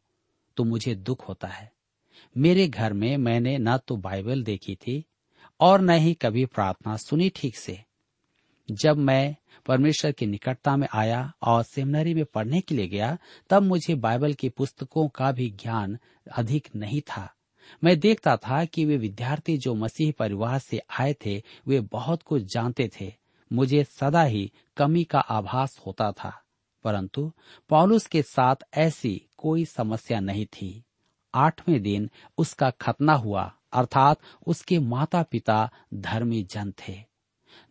तो 0.57 0.63
मुझे 0.63 0.95
दुख 0.95 1.27
होता 1.27 1.47
है। 1.47 1.71
मेरे 2.35 2.67
घर 2.67 2.93
में 2.93 3.15
मैंने 3.17 3.57
न 3.57 3.77
तो 3.77 3.95
बाइबल 3.97 4.43
देखी 4.43 4.75
थी 4.75 5.03
और 5.59 5.81
न 5.81 5.89
ही 5.89 6.13
कभी 6.13 6.45
प्रार्थना 6.45 6.95
सुनी 6.97 7.29
ठीक 7.29 7.57
से। 7.57 7.79
जब 8.69 8.97
मैं 8.97 9.35
परमेश्वर 9.65 10.11
की 10.11 10.25
निकटता 10.25 10.75
में 10.77 10.87
आया 10.93 11.31
और 11.41 11.63
सेमिनरी 11.63 12.13
में 12.13 12.25
पढ़ने 12.25 12.61
के 12.61 12.75
लिए 12.75 12.87
गया, 12.87 13.17
तब 13.49 13.63
मुझे 13.63 13.95
बाइबल 13.95 14.33
की 14.33 14.49
पुस्तकों 14.49 15.07
का 15.07 15.31
भी 15.31 15.49
ज्ञान 15.49 15.97
अधिक 16.37 16.67
नहीं 16.75 17.01
था। 17.01 17.29
मैं 17.83 17.99
देखता 17.99 18.37
था 18.37 18.65
कि 18.65 18.85
वे 18.85 18.97
विद्यार्थी 18.97 19.57
जो 19.57 19.75
मसीह 19.75 20.11
परिवार 20.11 20.59
से 20.59 20.81
आए 20.99 21.15
थे, 21.25 21.43
वे 21.67 21.79
बहुत 21.79 22.23
कुछ 22.23 22.43
जानते 22.43 22.91
थे। 23.01 23.13
मुझे 23.53 23.83
सदा 23.83 24.23
ही 24.23 24.51
कमी 24.77 25.03
का 25.03 25.19
आभास 25.19 25.81
होता 25.87 26.11
था। 26.11 26.39
परंतु 26.83 27.31
पॉलुस 27.69 28.07
के 28.07 28.21
साथ 28.21 28.55
ऐसी 28.73 29.25
कोई 29.37 29.65
समस्या 29.65 30.19
नहीं 30.19 30.45
थी। 30.45 30.83
आठवें 31.35 31.81
दिन 31.81 32.09
उसका 32.37 32.69
खतना 32.69 33.13
हुआ, 33.13 33.53
अर्थात 33.73 34.19
उसके 34.47 34.79
माता 34.79 35.23
पिता 35.23 35.71
धर्मी 35.93 36.43
जन 36.43 36.71
थे। 36.71 37.03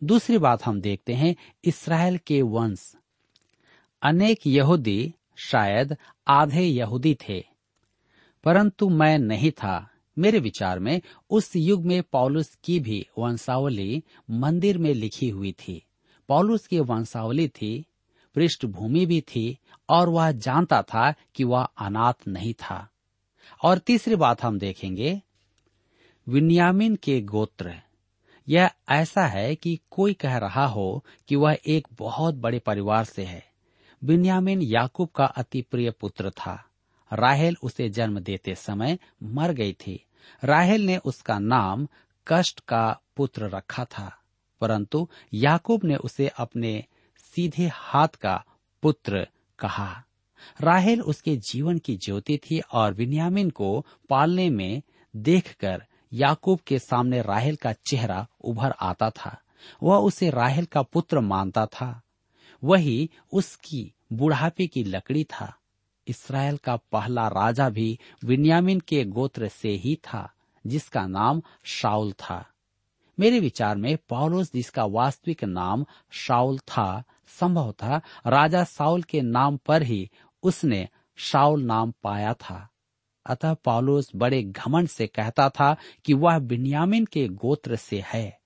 दूसरी 0.03 0.37
बात 0.37 0.65
हम 0.65 0.81
देखते 0.81 1.13
हैं, 1.13 1.35
इसराइल 1.65 2.17
के 2.17 2.41
वंश। 2.41 2.95
अनेक 4.01 4.47
यहूदी 4.47 5.13
शायद 5.37 5.97
आधे 6.27 6.63
यहूदी 6.63 7.17
थे। 7.29 7.52
परंतु 8.43 8.89
मैं 8.89 9.19
नहीं 9.19 9.51
था। 9.51 9.89
मेरे 10.19 10.39
विचार 10.39 10.79
में 10.79 11.01
उस 11.29 11.55
युग 11.55 11.85
में 11.85 12.03
पौलुस 12.03 12.57
की 12.63 12.79
भी 12.79 13.07
वंशावली 13.19 14.03
मंदिर 14.29 14.77
में 14.77 14.93
लिखी 14.93 15.29
हुई 15.29 15.51
थी। 15.51 15.85
पौलुस 16.27 16.67
की 16.67 16.79
वंशावली 16.79 17.47
थी, 17.47 17.85
पृष्ठभूमि 18.35 19.05
भी 19.05 19.21
थी 19.21 19.57
और 19.89 20.09
वह 20.09 20.31
जानता 20.31 20.81
था 20.81 21.13
कि 21.35 21.43
वह 21.43 21.63
अनाथ 21.63 22.13
नहीं 22.27 22.53
था। 22.53 22.89
और 23.63 23.77
तीसरी 23.77 24.15
बात 24.15 24.43
हम 24.43 24.59
देखेंगे, 24.59 25.21
विन्यामिन 26.27 26.95
के 26.95 27.21
गोत्र। 27.21 27.81
यह 28.49 28.71
ऐसा 28.89 29.25
है 29.27 29.55
कि 29.55 29.79
कोई 29.91 30.13
कह 30.13 30.37
रहा 30.37 30.65
हो 30.65 31.05
कि 31.27 31.35
वह 31.35 31.57
एक 31.67 31.87
बहुत 31.93 32.35
बड़े 32.35 32.59
परिवार 32.59 33.03
से 33.03 33.23
है। 33.23 33.45
बिन्यामिन 34.03 34.61
याकूब 34.61 35.09
का 35.09 35.25
अति 35.25 35.61
प्रिय 35.61 35.91
पुत्र 35.91 36.29
था। 36.29 36.65
राहेल 37.13 37.55
उसे 37.63 37.89
जन्म 37.89 38.19
देते 38.19 38.55
समय 38.55 38.97
मर 39.23 39.51
गई 39.51 39.73
थी। 39.73 40.03
राहेल 40.43 40.85
ने 40.85 40.97
उसका 40.97 41.39
नाम 41.39 41.87
कष्ट 42.27 42.59
का 42.59 42.99
पुत्र 43.15 43.49
रखा 43.49 43.85
था, 43.85 44.11
परंतु 44.61 45.07
याकूब 45.33 45.83
ने 45.83 45.95
उसे 45.95 46.27
अपने 46.27 46.83
सीधे 47.17 47.69
हाथ 47.73 48.07
का 48.07 48.43
पुत्र 48.83 49.27
कहा। 49.59 50.03
राहेल 50.61 51.01
उसके 51.01 51.35
जीवन 51.37 51.77
की 51.77 51.95
ज्योति 51.97 52.37
थी 52.37 52.59
और 52.59 52.93
विन्यामिन 52.93 53.49
को 53.49 53.85
पालने 54.09 54.49
में 54.49 54.81
देखकर 55.15 55.83
याकूब 56.13 56.59
के 56.59 56.79
सामने 56.79 57.21
राहेल 57.21 57.55
का 57.55 57.73
चेहरा 57.73 58.27
उभर 58.41 58.73
आता 58.81 59.09
था। 59.09 59.37
वह 59.83 59.97
उसे 59.97 60.29
राहेल 60.29 60.65
का 60.65 60.81
पुत्र 60.81 61.19
मानता 61.19 61.65
था। 61.65 62.01
वही 62.63 63.09
उसकी 63.31 63.93
बुढ़ापे 64.13 64.67
की 64.67 64.83
लकड़ी 64.83 65.23
था। 65.23 65.53
इसराइल 66.07 66.57
का 66.57 66.75
पहला 66.75 67.27
राजा 67.27 67.69
भी 67.69 67.99
विन्यामिन 68.23 68.79
के 68.79 69.03
गोत्र 69.03 69.47
से 69.47 69.69
ही 69.69 69.95
था, 69.95 70.33
जिसका 70.67 71.07
नाम 71.07 71.41
शाउल 71.63 72.11
था। 72.11 72.45
मेरे 73.19 73.39
विचार 73.39 73.77
में 73.77 73.97
पौलोस, 74.09 74.51
जिसका 74.53 74.85
वास्तविक 74.85 75.43
नाम 75.43 75.85
शाउल 76.11 76.57
था 76.57 77.03
संभव 77.27 77.71
था 77.71 78.01
राजा 78.27 78.63
साउल 78.63 79.03
के 79.03 79.21
नाम 79.21 79.57
पर 79.57 79.83
ही 79.83 80.09
उसने 80.43 80.89
शाउल 81.15 81.63
नाम 81.63 81.93
पाया 82.03 82.33
था। 82.33 82.69
अतः 83.25 83.53
पौलोस 83.53 84.11
बड़े 84.15 84.43
घमंड 84.43 84.87
से 84.87 85.07
कहता 85.07 85.49
था 85.49 85.75
कि 86.05 86.13
वह 86.13 86.39
बिन्यामिन 86.39 87.05
के 87.05 87.27
गोत्र 87.27 87.75
से 87.75 88.03
है। 88.07 88.39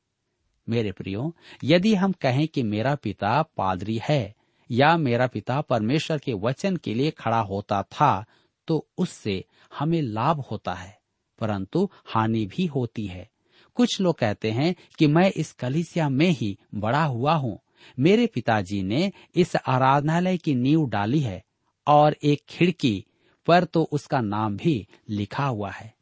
मेरे 0.70 0.92
प्रियो, 0.92 1.36
यदि 1.64 1.96
हम 1.96 2.12
कहें 2.12 2.48
कि 2.48 2.64
मेरा 2.64 2.96
पिता 2.96 3.44
पादरी 3.44 4.02
है 4.04 4.37
या 4.70 4.96
मेरा 4.98 5.28
पिता 5.28 5.60
परमेश्वर 5.62 6.18
के 6.18 6.34
वचन 6.34 6.76
के 6.76 6.94
लिए 6.94 7.12
खड़ा 7.12 7.40
होता 7.42 7.82
था 7.84 8.26
तो 8.68 8.86
उससे 8.98 9.44
हमें 9.72 10.02
लाभ 10.02 10.40
होता 10.42 10.74
है, 10.74 10.98
परंतु 11.40 11.90
हानि 12.06 12.46
भी 12.46 12.66
होती 12.66 13.06
है। 13.06 13.30
कुछ 13.78 14.00
लोग 14.02 14.18
कहते 14.18 14.52
हैं 14.52 14.76
कि 15.00 15.08
मैं 15.08 15.32
इस 15.32 15.52
कलिसिया 15.52 16.10
में 16.10 16.30
ही 16.30 16.58
बड़ा 16.76 17.04
हुआ 17.04 17.34
हूँ। 17.34 17.60
मेरे 18.00 18.26
पिताजी 18.28 18.82
ने 18.84 19.12
इस 19.36 19.56
आराधनालय 19.58 20.38
की 20.38 20.56
नींव 20.56 20.88
डाली 20.90 21.20
है 21.20 21.44
और 21.88 22.16
एक 22.24 22.44
खिड़की 22.50 23.06
पर 23.48 23.64
तो 23.64 23.84
उसका 23.84 24.22
नाम 24.22 24.58
भी 24.58 24.88
लिखा 25.10 25.46
हुआ 25.46 25.70
है। 25.72 25.94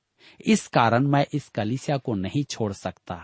इस 0.45 0.67
कारण 0.67 1.07
मैं 1.07 1.25
इस 1.33 1.47
कलिसिया 1.49 1.97
को 1.97 2.13
नहीं 2.15 2.43
छोड़ 2.43 2.71
सकता। 2.73 3.15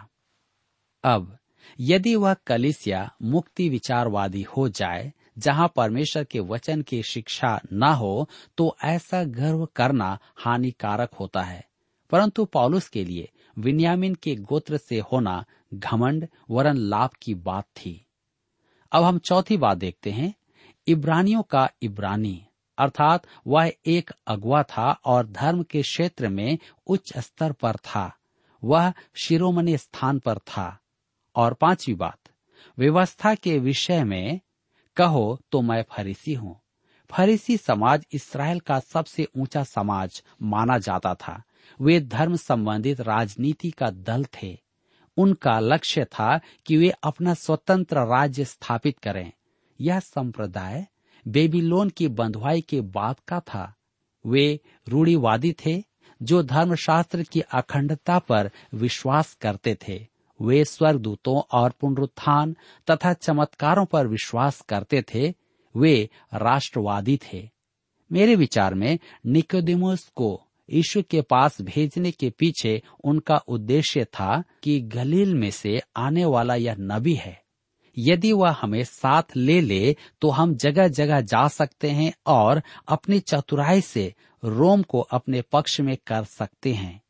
अब, 1.03 1.37
यदि 1.79 2.15
वह 2.15 2.33
कलिसिया 2.47 3.09
मुक्ति 3.21 3.69
विचारवादी 3.69 4.41
हो 4.47 4.67
जाए 4.69 5.11
जहाँ 5.37 5.73
परमेश्वर 5.75 6.23
के 6.23 6.39
वचन 6.39 6.81
की 6.81 7.03
शिक्षा 7.03 7.59
न 7.73 7.83
हो 7.83 8.29
तो 8.57 8.77
ऐसा 8.83 9.23
गर्व 9.23 9.65
करना 9.65 10.19
हानिकारक 10.35 11.13
होता 11.13 11.41
है। 11.41 11.69
परंतु 12.09 12.45
पौलुस 12.45 12.89
के 12.89 13.05
लिए 13.05 13.29
विन्यामिन 13.57 14.15
के 14.15 14.35
गोत्र 14.35 14.77
से 14.77 14.99
होना 14.99 15.45
घमंड, 15.73 16.27
वरन 16.49 16.77
लाभ 16.77 17.09
की 17.21 17.33
बात 17.33 17.63
थी। 17.63 18.05
अब 18.91 19.03
हम 19.03 19.17
चौथी 19.17 19.57
बात 19.57 19.77
देखते 19.77 20.11
हैं। 20.11 20.33
इब्रानियों 20.87 21.41
का 21.41 21.69
इब्रानी, 21.81 22.45
अर्थात 22.77 23.27
वह 23.47 23.71
एक 23.85 24.11
अगुआ 24.27 24.63
था 24.63 24.91
और 25.05 25.27
धर्म 25.27 25.63
के 25.63 25.81
क्षेत्र 25.81 26.29
में 26.29 26.57
उच्च 26.87 27.17
स्तर 27.17 27.51
पर 27.51 27.75
था। 27.75 28.17
वह 28.63 28.93
शिरोमणि 29.15 29.77
स्थान 29.77 30.19
पर 30.19 30.37
था। 30.37 30.79
और 31.35 31.53
पांचवी 31.53 31.95
बात, 31.95 32.19
व्यवस्था 32.79 33.35
के 33.35 33.59
विषय 33.59 34.03
में 34.03 34.39
कहो 34.95 35.39
तो 35.51 35.61
मैं 35.61 35.83
फरीसी 35.91 36.33
हूँ। 36.33 36.61
फरीसी 37.11 37.57
समाज 37.57 38.05
इसराइल 38.13 38.59
का 38.59 38.79
सबसे 38.79 39.27
ऊँचा 39.37 39.63
समाज 39.63 40.23
माना 40.41 40.77
जाता 40.77 41.13
था। 41.15 41.43
वे 41.81 41.99
धर्म 41.99 42.35
संबंधित 42.35 43.01
राजनीति 43.01 43.71
का 43.71 43.89
दल 43.89 44.25
थे। 44.25 44.57
उनका 45.17 45.59
लक्ष्य 45.59 46.05
था 46.05 46.39
कि 46.65 46.77
वे 46.77 46.89
अपना 47.03 47.33
स्वतंत्र 47.33 47.99
राज्य 47.99 48.45
स्थापित 48.45 48.99
करें। 48.99 49.31
यह 49.81 49.99
संप्रदाय 49.99 50.87
बेबीलोन 51.27 51.89
की 51.89 52.07
बंधुआई 52.07 52.61
के 52.61 52.81
बाद 52.81 53.15
का 53.27 53.39
था। 53.39 53.75
वे 54.25 54.59
रूढ़ीवादी 54.89 55.55
थे, 55.65 55.83
जो 56.21 56.43
धर्मशास्त्र 56.43 57.23
की 57.23 57.41
अखंडता 57.41 58.19
पर 58.19 58.51
विश्वास 58.73 59.33
करते 59.33 59.77
थे। 59.87 60.10
वे 60.41 60.65
स्वर्गदूतों 60.65 61.41
और 61.51 61.73
पुनरुत्थान 61.81 62.55
तथा 62.89 63.13
चमत्कारों 63.13 63.85
पर 63.85 64.07
विश्वास 64.07 64.61
करते 64.61 65.01
थे, 65.01 65.33
वे 65.77 66.09
राष्ट्रवादी 66.33 67.17
थे। 67.17 67.49
मेरे 68.11 68.35
विचार 68.35 68.73
में 68.73 68.99
निकोदिमुस 69.25 70.11
को 70.15 70.47
यीशु 70.69 71.03
के 71.09 71.21
पास 71.21 71.61
भेजने 71.61 72.11
के 72.11 72.29
पीछे 72.29 72.81
उनका 73.03 73.37
उद्देश्य 73.37 74.05
था 74.05 74.43
कि 74.63 74.81
गलील 74.81 75.35
में 75.35 75.51
से 75.51 75.81
आने 75.97 76.25
वाला 76.25 76.55
यह 76.55 76.75
नबी 76.79 77.13
है। 77.13 77.41
यदि 77.97 78.31
वह 78.31 78.57
हमें 78.61 78.83
साथ 78.83 79.23
ले 79.35 79.61
ले 79.61 79.95
तो 80.21 80.29
हम 80.29 80.55
जगह 80.55 80.87
जगह 80.87 81.21
जा 81.21 81.47
सकते 81.47 81.89
हैं 81.89 82.13
और 82.27 82.61
अपनी 82.87 83.19
चतुराई 83.19 83.81
से 83.81 84.13
रोम 84.45 84.81
को 84.81 84.99
अपने 84.99 85.41
पक्ष 85.41 85.79
में 85.81 85.97
कर 86.07 86.23
सकते 86.23 86.73
हैं। 86.73 87.00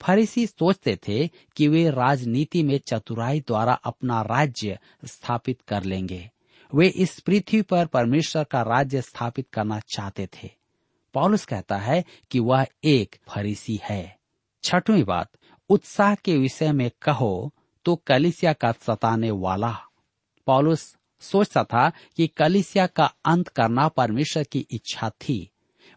फरीसी 0.00 0.46
सोचते 0.46 0.98
थे 1.08 1.28
कि 1.56 1.68
वे 1.68 1.90
राजनीति 1.90 2.62
में 2.62 2.80
चतुराई 2.88 3.40
द्वारा 3.40 3.72
अपना 3.72 4.22
राज्य 4.22 4.78
स्थापित 5.04 5.60
कर 5.68 5.84
लेंगे। 5.84 6.30
वे 6.74 6.88
इस 6.88 7.20
पृथ्वी 7.20 7.62
पर 7.62 7.86
परमेश्वर 7.86 8.44
का 8.44 8.62
राज्य 8.62 9.02
स्थापित 9.02 9.48
करना 9.52 9.80
चाहते 9.80 10.26
थे। 10.26 10.50
पौलुस 11.14 11.44
कहता 11.44 11.76
है 11.76 12.04
कि 12.30 12.40
वह 12.40 12.66
एक 12.84 13.16
फरीसी 13.28 13.80
है। 13.82 14.18
छठवीं 14.64 15.04
बात, 15.04 15.28
उत्साह 15.68 16.14
के 16.14 16.36
विषय 16.38 16.72
में 16.72 16.90
कहो 17.02 17.52
तो 17.84 17.96
कलिसिया 17.96 18.52
का 18.52 18.72
सताने 18.72 19.30
वाला। 19.30 19.78
पौलुस 20.46 20.96
सोचता 21.20 21.64
था 21.64 21.90
कि 22.16 22.26
कलिसिया 22.26 22.86
का 22.86 23.14
अंत 23.24 23.48
करना 23.48 23.88
परमेश्वर 23.88 24.44
की 24.44 24.66
इच्छा 24.70 25.10
थी। 25.10 25.50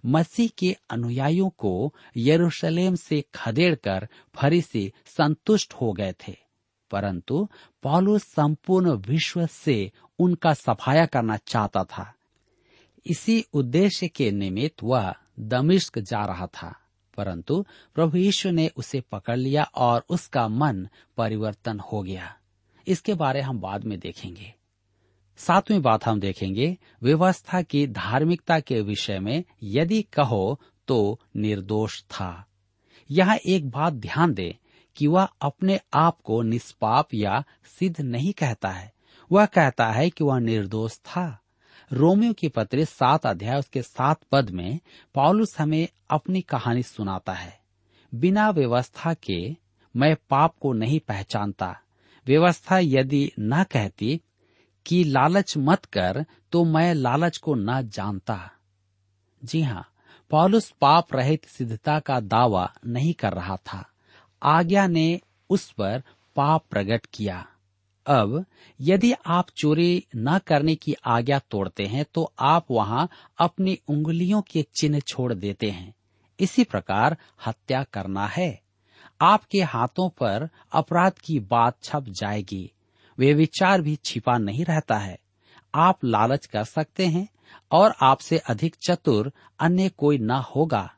मसीह 0.06 0.50
के 0.58 0.78
अनुयायियों 0.90 1.50
को 1.50 1.94
यरूशलेम 2.18 2.96
से 2.96 3.24
खदेड़कर 3.36 4.08
फरीसी 4.36 4.94
संतुष्ट 5.06 5.74
हो 5.74 5.94
गए 5.94 6.14
थे। 6.28 6.38
परंतु 6.92 7.50
पौलुस 7.84 8.24
संपूर्ण 8.24 8.92
विश्व 8.92 9.46
से 9.46 9.92
उनका 10.20 10.54
सफाया 10.54 11.06
करना 11.06 11.38
चाहता 11.38 11.84
था। 11.84 12.14
इसी 13.06 13.46
उद्देश्य 13.54 14.08
के 14.08 14.32
निमित्त 14.32 14.84
वह 14.84 15.14
दमिश्क 15.40 16.00
जा 16.00 16.26
रहा 16.26 16.48
था। 16.48 16.80
परंतु 17.18 17.66
प्रभु 17.96 18.18
यीशु 18.18 18.52
ने 18.52 18.72
उसे 18.76 19.02
पकड़ 19.02 19.38
लिया 19.38 19.64
और 19.64 20.06
उसका 20.10 20.48
मन 20.48 20.88
परिवर्तन 21.18 21.80
हो 21.80 22.04
गया। 22.04 22.38
इसके 22.88 23.14
बारे 23.14 23.42
हम 23.42 23.60
बाद 23.60 23.84
में 23.84 24.00
देखेंगे। 24.00 24.54
सातवीं 25.40 25.82
बात 25.82 26.06
हम 26.06 26.20
देखेंगे, 26.20 26.78
व्यवस्था 27.04 27.62
की 27.62 27.88
धार्मिकता 27.88 28.60
के 28.60 28.82
विषय 28.82 29.20
में 29.20 29.44
यदि 29.64 30.02
कहो 30.02 30.60
तो 30.88 31.20
निर्दोष 31.36 32.04
था। 32.04 32.46
यहाँ 33.12 33.36
एक 33.36 33.70
बात 33.70 33.94
ध्यान 33.94 34.34
दे 34.34 34.58
कि 34.96 35.08
वह 35.08 35.28
अपने 35.42 35.80
आप 35.94 36.22
को 36.22 36.42
निष्पाप 36.42 37.08
या 37.14 37.44
सिद्ध 37.80 38.02
नहीं 38.02 38.34
कहता 38.34 38.70
है। 38.70 38.94
वह 39.32 39.46
कहता 39.46 39.92
है 39.92 40.10
कि 40.10 40.24
वह 40.24 40.40
निर्दोष 40.40 40.98
था। 40.98 41.40
रोमियो 41.94 42.34
की 42.34 42.48
पत्र 42.48 42.86
सात 42.86 43.26
अध्याय 43.26 43.60
उसके 43.60 43.82
सात 43.82 44.20
पद 44.32 44.50
में 44.50 44.80
पॉलुस 45.14 45.60
हमें 45.60 45.88
अपनी 46.10 46.42
कहानी 46.42 46.84
सुनाता 46.84 47.34
है। 47.34 47.60
बिना 48.16 48.50
व्यवस्था 48.50 49.14
के 49.14 49.56
मैं 49.96 50.16
पाप 50.16 50.56
को 50.62 50.74
नहीं 50.74 51.00
पहचानता। 51.00 51.80
व्यवस्था 52.28 52.80
यदि 52.80 53.32
न 53.40 53.64
कहती 53.64 54.22
कि 54.90 55.04
लालच 55.04 55.54
मत 55.58 55.86
कर 55.86 56.26
तो 56.52 56.64
मैं 56.64 56.94
लालच 56.94 57.38
को 57.38 57.56
न 57.56 57.82
जानता। 57.82 58.52
जी 59.44 59.62
हाँ 59.62 59.88
पॉलुस 60.30 60.74
पाप 60.82 61.16
रहित 61.16 61.46
सिद्धता 61.46 62.00
का 62.00 62.20
दावा 62.20 62.74
नहीं 62.86 63.14
कर 63.14 63.34
रहा 63.34 63.58
था। 63.58 63.90
आज्ञा 64.44 64.88
ने 64.88 65.22
उस 65.50 65.72
पर 65.72 66.04
पाप 66.36 66.66
प्रकट 66.70 67.06
किया। 67.14 67.48
अब, 68.08 68.46
यदि 68.82 69.14
आप 69.26 69.46
चोरी 69.58 70.06
न 70.16 70.40
करने 70.40 70.76
की 70.76 70.96
आज्ञा 71.06 71.40
तोड़ते 71.40 71.86
हैं 71.86 72.06
तो 72.14 72.34
आप 72.40 72.66
वहाँ 72.72 73.10
अपनी 73.40 73.80
उंगलियों 73.88 74.42
के 74.42 74.66
चिन्ह 74.80 75.00
छोड़ 75.00 75.34
देते 75.34 75.70
हैं। 75.70 75.94
इसी 76.40 76.64
प्रकार 76.64 77.18
हत्या 77.46 77.84
करना 77.84 78.28
है। 78.28 78.62
आपके 79.22 79.64
हाथों 79.64 80.10
पर 80.10 80.50
अपराध 80.72 81.14
की 81.14 81.40
बात 81.40 81.84
छप 81.84 82.06
जाएगी। 82.10 82.72
वे 83.20 83.34
विचार 83.34 83.82
भी 83.82 83.96
छिपा 83.96 84.38
नहीं 84.38 84.66
रहता 84.66 84.98
है। 84.98 85.18
आप 85.76 86.06
लालच 86.06 86.46
कर 86.46 86.64
सकते 86.64 87.06
हैं 87.08 87.28
और 87.72 87.94
आपसे 88.02 88.38
अधिक 88.38 88.76
चतुर 88.76 89.32
अन्य 89.60 89.90
कोई 89.90 90.18
न 90.18 90.32
होगा। 90.32 90.90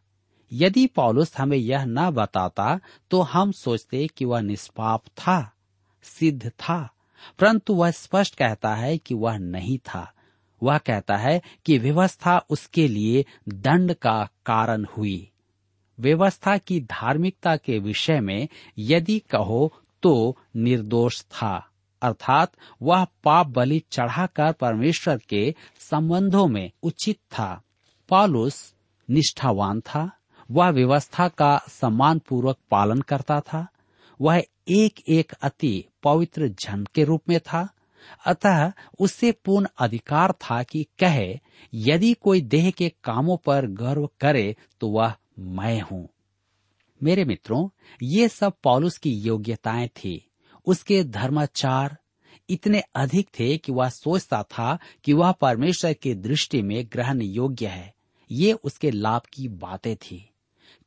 यदि 0.51 0.86
पौलुस 0.88 1.38
हमें 1.38 1.57
यह 1.57 1.86
न 1.86 2.10
बताता 2.10 2.79
तो 3.12 3.21
हम 3.21 3.51
सोचते 3.51 4.07
कि 4.07 4.25
वह 4.25 4.41
निष्पाप 4.41 5.05
था, 5.07 5.51
सिद्ध 6.03 6.49
था, 6.49 6.89
परंतु 7.39 7.73
वह 7.73 7.91
स्पष्ट 7.91 8.36
कहता 8.36 8.73
है 8.75 8.97
कि 8.97 9.15
वह 9.15 9.38
नहीं 9.38 9.77
था। 9.77 10.12
वह 10.63 10.77
कहता 10.77 11.15
है 11.17 11.41
कि 11.65 11.77
व्यवस्था 11.77 12.38
उसके 12.49 12.88
लिए 12.88 13.25
दंड 13.49 13.93
का 13.93 14.29
कारण 14.45 14.86
हुई। 14.97 15.31
व्यवस्था 15.99 16.57
की 16.57 16.79
धार्मिकता 16.81 17.55
के 17.55 17.79
विषय 17.79 18.19
में 18.19 18.47
यदि 18.77 19.19
कहो 19.19 19.71
तो 20.03 20.38
निर्दोष 20.55 21.21
था। 21.21 21.67
अर्थात 22.01 22.51
वह 22.81 23.05
पाप 23.23 23.47
बलि 23.47 23.83
चढ़ाकर 23.91 24.53
परमेश्वर 24.53 25.17
के 25.29 25.55
संबंधों 25.79 26.47
में 26.47 26.71
उचित 26.83 27.15
था। 27.15 27.61
पॉलुस 28.09 28.73
निष्ठावान 29.09 29.81
था। 29.81 30.11
वह 30.51 30.69
व्यवस्था 30.69 31.27
का 31.27 31.61
सम्मान 31.67 32.19
पूर्वक 32.19 32.57
पालन 32.71 33.01
करता 33.01 33.39
था। 33.39 33.67
वह 34.21 34.43
एक 34.67 35.09
एक 35.09 35.31
अति 35.31 35.85
पवित्र 36.03 36.47
जन 36.47 36.87
के 36.95 37.03
रूप 37.03 37.21
में 37.29 37.39
था। 37.39 37.69
अतः 38.25 38.71
उससे 38.99 39.31
पूर्ण 39.31 39.67
अधिकार 39.79 40.31
था 40.31 40.63
कि 40.63 40.83
कहे, 40.99 41.39
यदि 41.73 42.13
कोई 42.13 42.41
देह 42.41 42.71
के 42.71 42.89
कामों 42.89 43.37
पर 43.37 43.65
गर्व 43.65 44.09
करे 44.19 44.55
तो 44.79 44.89
वह 44.89 45.15
मैं 45.39 45.81
हूँ। 45.81 46.09
मेरे 47.03 47.25
मित्रों, 47.25 47.69
ये 48.03 48.27
सब 48.27 48.53
पॉलुस 48.63 48.97
की 48.97 49.11
योग्यताएँ 49.11 49.87
थी। 49.87 50.30
उसके 50.65 51.04
धर्माचार 51.04 51.97
इतने 52.50 52.84
अधिक 52.95 53.30
थे 53.39 53.58
कि 53.58 53.71
वह 53.71 53.89
सोचता 53.89 54.43
था 54.43 54.80
कि 55.04 55.13
वह 55.13 55.32
परमेश्वर 55.32 55.93
की 55.93 56.13
दृष्टि 56.13 56.62
में 56.62 56.88
ग्रहण 56.93 57.21
योग्य 57.21 57.67
है। 57.67 57.93
ये 58.32 58.54
उसके 58.54 58.91
लाभ 58.91 59.21
की 59.34 59.47
बातें 59.47 59.95
थी। 59.95 60.28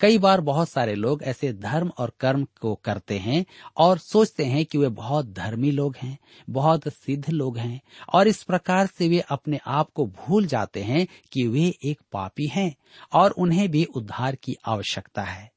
कई 0.00 0.18
बार 0.18 0.40
बहुत 0.40 0.68
सारे 0.68 0.94
लोग 0.94 1.22
ऐसे 1.22 1.52
धर्म 1.52 1.92
और 1.98 2.12
कर्म 2.20 2.46
को 2.60 2.74
करते 2.74 3.18
हैं 3.18 3.46
और 3.76 3.98
सोचते 3.98 4.44
हैं 4.44 4.64
कि 4.64 4.78
वे 4.78 4.88
बहुत 4.88 5.26
धर्मी 5.26 5.70
लोग 5.70 5.96
हैं, 5.96 6.18
बहुत 6.50 6.88
सिद्ध 6.88 7.30
लोग 7.30 7.58
हैं 7.58 7.80
और 8.14 8.28
इस 8.28 8.42
प्रकार 8.42 8.86
से 8.86 9.08
वे 9.08 9.20
अपने 9.20 9.60
आप 9.66 9.90
को 9.90 10.06
भूल 10.06 10.46
जाते 10.46 10.82
हैं 10.82 11.06
कि 11.32 11.46
वे 11.46 11.74
एक 11.82 12.00
पापी 12.12 12.46
हैं 12.46 12.76
और 13.12 13.30
उन्हें 13.30 13.70
भी 13.70 13.84
उद्धार 13.84 14.34
की 14.34 14.56
आवश्यकता 14.66 15.22
है। 15.22 15.52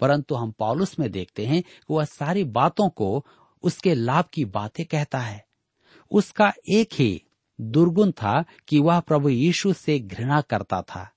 परंतु 0.00 0.34
हम 0.34 0.50
पॉलुस 0.50 0.98
में 0.98 1.10
देखते 1.10 1.46
हैं 1.46 1.62
कि 1.62 1.94
वह 1.94 2.04
सारी 2.04 2.44
बातों 2.44 2.88
को 2.88 3.26
उसके 3.64 3.94
लाभ 3.94 4.24
की 4.32 4.44
बातें 4.44 4.86
कहता 4.86 5.18
है। 5.18 5.46
उसका 6.10 6.52
एक 6.68 6.88
ही 6.92 7.22
दुर्गुण 7.60 8.10
था 8.10 8.44
कि 8.68 8.80
वह 8.80 9.00
प्रभु 9.00 9.28
यीशु 9.28 9.72
से 9.72 9.98
घृणा 9.98 10.40
करता 10.40 10.82
था। 10.82 11.10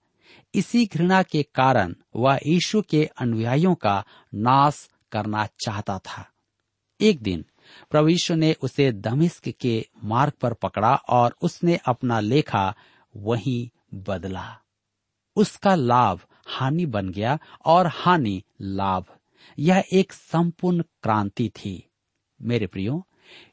इसी 0.56 0.86
घृणा 0.86 1.24
के 1.24 1.44
कारण 1.44 1.96
वह 2.16 2.40
यीशु 2.48 2.82
के 2.82 3.10
अनुयायियों 3.18 3.76
का 3.76 4.06
नाश 4.34 4.90
करना 5.12 5.46
चाहता 5.46 6.00
था। 6.00 6.30
एक 7.02 7.22
दिन 7.22 7.46
प्रभु 7.92 8.08
यीशु 8.08 8.36
ने 8.36 8.54
उसे 8.54 8.92
दमिश्क 8.92 9.50
के 9.50 9.86
मार्ग 10.04 10.34
पर 10.42 10.54
पकड़ा 10.54 10.96
और 10.96 11.36
उसने 11.42 11.80
अपना 11.86 12.20
लेखा 12.20 12.76
वहीं 13.16 13.70
बदला। 13.94 14.60
उसका 15.36 15.76
लाभ 15.76 16.20
हानि 16.48 16.86
बन 16.86 17.10
गया 17.10 17.40
और 17.66 17.88
हानि 17.88 18.44
लाभ। 18.62 19.06
यह 19.60 19.84
एक 19.94 20.14
संपूर्ण 20.14 20.82
क्रांति 20.82 21.50
थी। 21.50 21.87
मेरे 22.42 22.68
प्रियो, 22.68 23.08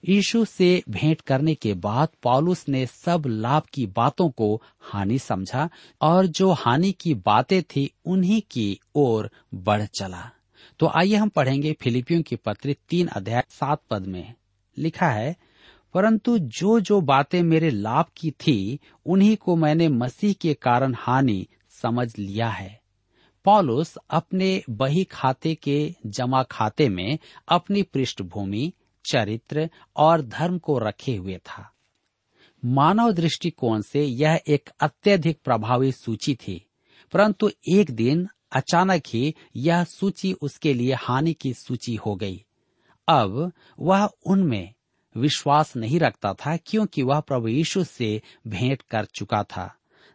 यीशु 0.09 0.45
से 0.45 0.83
भेंट 0.91 1.21
करने 1.21 1.55
के 1.55 1.75
बाद 1.75 2.09
पॉलुस 2.23 2.69
ने 2.69 2.87
सब 2.87 3.23
लाभ 3.27 3.63
की 3.75 3.87
बातों 3.87 4.31
को 4.31 4.63
हानि 4.81 5.19
समझा 5.19 5.71
और 6.01 6.27
जो 6.27 6.53
हानि 6.53 6.93
की 6.93 7.15
बातें 7.15 7.63
थी 7.63 7.95
उन्हीं 8.05 8.43
की 8.51 8.81
ओर 8.95 9.31
बढ़ 9.55 9.83
चला। 9.83 10.31
तो 10.79 10.87
आइए 10.87 11.17
हम 11.17 11.29
पढ़ेंगे 11.29 11.77
फिलिपियों 11.81 12.23
की 12.23 12.37
पत्री 12.37 12.77
तीन 12.89 13.07
अध्याय 13.07 13.45
सात 13.51 13.83
पद 13.91 14.07
में। 14.07 14.35
लिखा 14.79 15.09
है, 15.09 15.37
परंतु 15.95 16.39
जो 16.39 16.81
जो 16.81 17.01
बातें 17.01 17.43
मेरे 17.43 17.71
लाभ 17.71 18.07
की 18.17 18.31
थी, 18.31 18.81
उन्हीं 19.07 19.37
को 19.37 19.57
मैंने 19.57 19.89
मसीह 19.89 20.33
के 20.33 20.55
कारण 20.55 20.95
हानि 20.99 21.47
समझ 21.71 22.19
लिया 22.19 22.49
है। 22.49 22.84
पॉलुस 23.45 23.97
अपने 24.11 24.63
बही 24.71 25.05
खाते 25.05 25.55
के 25.55 25.95
जमा 26.07 26.43
खाते 26.43 26.89
में 26.89 27.19
अपनी 27.49 27.83
पृष्ठभूमि, 27.83 28.73
चरित्र 29.05 29.71
और 29.97 30.23
धर्म 30.23 30.59
को 30.59 30.79
रखे 30.79 31.17
हुए 31.17 31.37
था। 31.37 31.71
मानव 32.65 33.13
दृष्टिकोण 33.13 33.81
से 33.83 34.05
यह 34.05 34.41
एक 34.49 34.71
अत्यधिक 34.81 35.39
प्रभावी 35.45 35.93
सूची 35.93 36.35
थी, 36.35 36.67
परंतु 37.13 37.51
एक 37.73 37.91
दिन 37.91 38.29
अचानक 38.53 39.03
ही 39.07 39.35
यह 39.57 39.85
सूची 39.85 40.33
उसके 40.33 40.75
लिए 40.75 40.95
हानि 40.95 41.33
की 41.33 41.53
सूची 41.55 41.95
हो 41.95 42.15
गई। 42.17 42.45
अब 43.09 43.53
वह 43.81 44.09
उनमें 44.27 44.75
विश्वास 45.17 45.77
नहीं 45.77 46.01
रखता 46.01 46.33
था, 46.35 46.57
क्योंकि 46.57 47.03
वह 47.03 47.21
प्रभु 47.21 47.49
यीशु 47.49 47.85
से 47.85 48.23
भेंट 48.47 48.83
कर 48.83 49.05
चुका 49.05 49.43
था। 49.43 49.75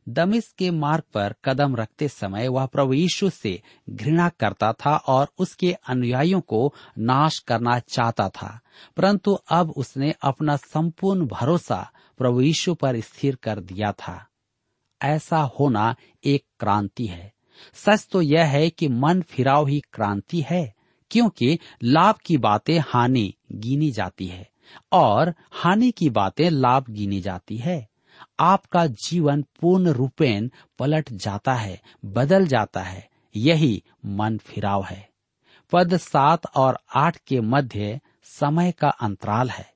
दमिश 0.10 0.56
के 0.58 0.72
मार्ग 0.72 1.04
पर 1.14 1.36
कदम 1.46 1.76
रखते 1.76 2.08
समय 2.08 2.48
वह 2.48 2.66
प्रभु 2.66 2.94
यीशु 2.94 3.30
से 3.30 3.62
घृणा 3.90 4.30
करता 4.30 4.74
था 4.74 4.98
और 4.98 5.28
उसके 5.38 5.74
अनुयायियों 5.74 6.42
को 6.42 6.74
नाश 6.98 7.40
करना 7.40 7.80
चाहता 7.80 8.30
था। 8.30 8.60
परंतु 8.98 9.34
अब 9.50 9.70
उसने 9.70 10.16
अपना 10.22 10.56
संपूर्ण 10.56 11.28
भरोसा 11.28 11.92
प्रभु 12.18 12.42
यीशु 12.42 12.74
पर 12.74 13.00
स्थिर 13.00 13.36
कर 13.36 13.60
दिया 13.60 13.92
था। 13.92 14.28
ऐसा 15.02 15.52
होना 15.60 15.96
एक 16.26 16.46
क्रांति 16.60 17.06
है। 17.06 17.34
सच 17.74 18.08
तो 18.12 18.22
यह 18.22 18.46
है 18.46 18.70
कि 18.70 18.88
मन 18.88 19.22
फिराव 19.22 19.68
ही 19.68 19.80
क्रांति 19.80 20.46
है, 20.50 20.74
क्योंकि 21.12 21.60
लाभ 21.84 22.16
की 22.26 22.38
बातें 22.38 22.80
हानि 22.80 23.34
गिनी 23.52 23.92
जाती 23.92 24.28
है 24.28 24.50
और 24.92 25.34
हानि 25.52 25.92
की 25.92 26.10
बातें 26.10 26.50
लाभ 26.50 26.86
गिनी 26.90 27.22
जाती 27.22 27.58
है। 27.58 27.90
आपका 28.40 28.86
जीवन 28.88 29.42
पूर्ण 29.42 29.90
रूपेण 29.90 30.50
पलट 30.80 31.14
जाता 31.14 31.54
है, 31.54 31.82
बदल 32.06 32.48
जाता 32.48 32.82
है। 32.82 33.10
यही 33.36 33.84
मन 34.06 34.38
फिराव 34.38 34.84
है। 34.84 35.10
पद 35.72 35.98
सात 35.98 36.42
और 36.56 36.80
आठ 36.96 37.18
के 37.18 37.42
मध्य 37.42 38.00
समय 38.24 38.72
का 38.72 38.90
अंतराल 38.90 39.50
है। 39.50 39.74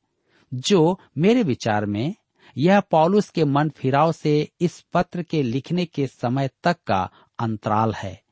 जो 0.53 0.99
मेरे 1.17 1.43
विचार 1.43 1.85
में, 1.85 2.15
यह 2.57 2.79
पॉलुस 2.79 3.29
के 3.29 3.45
मन 3.45 3.69
फिराव 3.69 4.11
से 4.11 4.49
इस 4.61 4.85
पत्र 4.93 5.23
के 5.23 5.43
लिखने 5.43 5.85
के 5.85 6.07
समय 6.07 6.49
तक 6.63 6.77
का 6.87 7.09
अंतराल 7.39 7.93
है। 7.93 8.23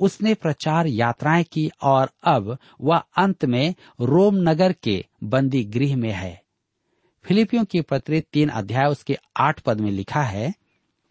उसने 0.00 0.34
प्रचार 0.34 0.86
यात्राएँ 0.86 1.44
की 1.44 1.70
और 1.82 2.10
अब 2.24 2.58
वह 2.80 3.02
अंत 3.16 3.44
में 3.44 3.74
रोम 4.00 4.34
नगर 4.34 4.72
के 4.72 5.04
बंदी 5.24 5.64
गृह 5.64 5.96
में 5.96 6.12
है। 6.12 6.41
फिलिपियों 7.24 7.64
की 7.64 7.80
पत्र 7.80 8.20
तीन 8.32 8.48
अध्याय 8.48 8.86
उसके 8.86 9.16
आठ 9.36 9.60
पद 9.60 9.80
में 9.80 9.90
लिखा 9.90 10.22
है, 10.22 10.52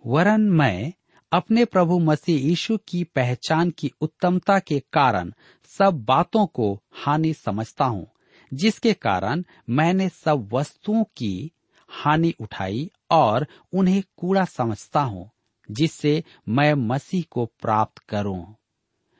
वरन 0.03 0.41
मैं 0.41 0.93
अपने 1.31 1.65
प्रभु 1.65 1.99
मसीह 1.99 2.47
यीशु 2.47 2.77
की 2.87 3.03
पहचान 3.03 3.69
की 3.69 3.91
उत्तमता 4.01 4.59
के 4.59 4.79
कारण 4.93 5.31
सब 5.69 6.03
बातों 6.07 6.45
को 6.47 6.73
हानि 6.93 7.33
समझता 7.33 7.85
हूँ, 7.85 8.07
जिसके 8.51 8.93
कारण 8.93 9.43
मैंने 9.69 10.09
सब 10.09 10.49
वस्तुओं 10.53 11.03
की 11.17 11.51
हानि 11.89 12.33
उठाई 12.39 12.89
और 13.11 13.47
उन्हें 13.73 14.03
कूड़ा 14.17 14.45
समझता 14.45 15.01
हूँ, 15.01 15.29
जिससे 15.69 16.23
मैं 16.49 16.73
मसीह 16.73 17.23
को 17.31 17.45
प्राप्त 17.61 17.99
करूँ। 17.99 18.55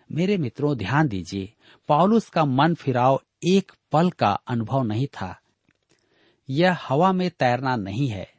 मेरे 0.10 0.38
मित्रों, 0.38 0.78
ध्यान 0.78 1.08
दीजिए 1.08 1.54
पॉलुस 1.90 2.30
का 2.30 2.46
मन 2.46 2.74
फिराव 2.74 3.22
एक 3.44 3.72
पल 3.92 4.10
का 4.10 4.32
अनुभव 4.48 4.84
नहीं 4.84 5.08
था। 5.08 5.38
यह 6.52 6.78
हवा 6.88 7.12
में 7.12 7.30
तैरना 7.30 7.76
नहीं 7.76 8.08
है। 8.08 8.32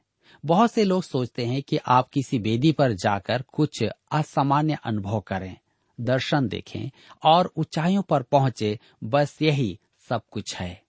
बहुत 0.44 0.72
से 0.72 0.84
लोग 0.84 1.02
सोचते 1.02 1.46
हैं 1.46 1.62
कि 1.62 1.76
आप 1.76 2.08
किसी 2.08 2.38
वेदी 2.38 2.72
पर 2.72 2.92
जाकर 2.92 3.42
कुछ 3.42 3.84
असामान्य 4.12 4.78
अनुभव 4.84 5.20
करें, 5.20 5.56
दर्शन 6.00 6.48
देखें 6.48 6.90
और 7.24 7.52
ऊंचाइयों 7.56 8.02
पर 8.02 8.22
पहुँचे, 8.22 8.78
बस 9.04 9.38
यही 9.42 9.78
सब 10.08 10.22
कुछ 10.30 10.56
है। 10.56 10.82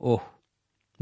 ओह, 0.00 0.20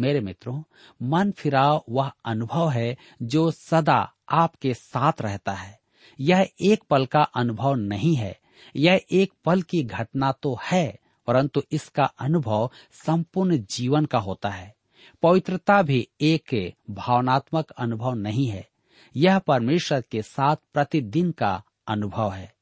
मेरे 0.00 0.20
मित्रों, 0.20 0.62
मन 1.02 1.30
फिराव 1.30 1.84
वह 1.88 2.12
अनुभव 2.24 2.70
है 2.70 2.96
जो 3.22 3.50
सदा 3.50 4.12
आपके 4.30 4.74
साथ 4.74 5.12
रहता 5.20 5.52
है। 5.52 5.80
यह 6.20 6.48
एक 6.60 6.84
पल 6.90 7.06
का 7.06 7.22
अनुभव 7.22 7.74
नहीं 7.74 8.16
है। 8.16 8.40
यह 8.76 9.00
एक 9.10 9.32
पल 9.44 9.62
की 9.62 9.82
घटना 9.82 10.32
तो 10.32 10.58
है, 10.62 10.98
परंतु 11.26 11.62
इसका 11.72 12.04
अनुभव 12.04 12.70
संपूर्ण 12.92 13.58
जीवन 13.58 14.04
का 14.04 14.18
होता 14.18 14.48
है। 14.48 14.81
पवित्रता 15.22 15.82
भी 15.82 16.08
एक 16.20 16.72
भावनात्मक 16.90 17.70
अनुभव 17.70 18.14
नहीं 18.14 18.46
है। 18.46 18.68
यह 19.16 19.38
परमेश्वर 19.38 20.04
के 20.10 20.22
साथ 20.22 20.56
प्रतिदिन 20.74 21.30
का 21.30 21.62
अनुभव 21.88 22.32
है। 22.32 22.54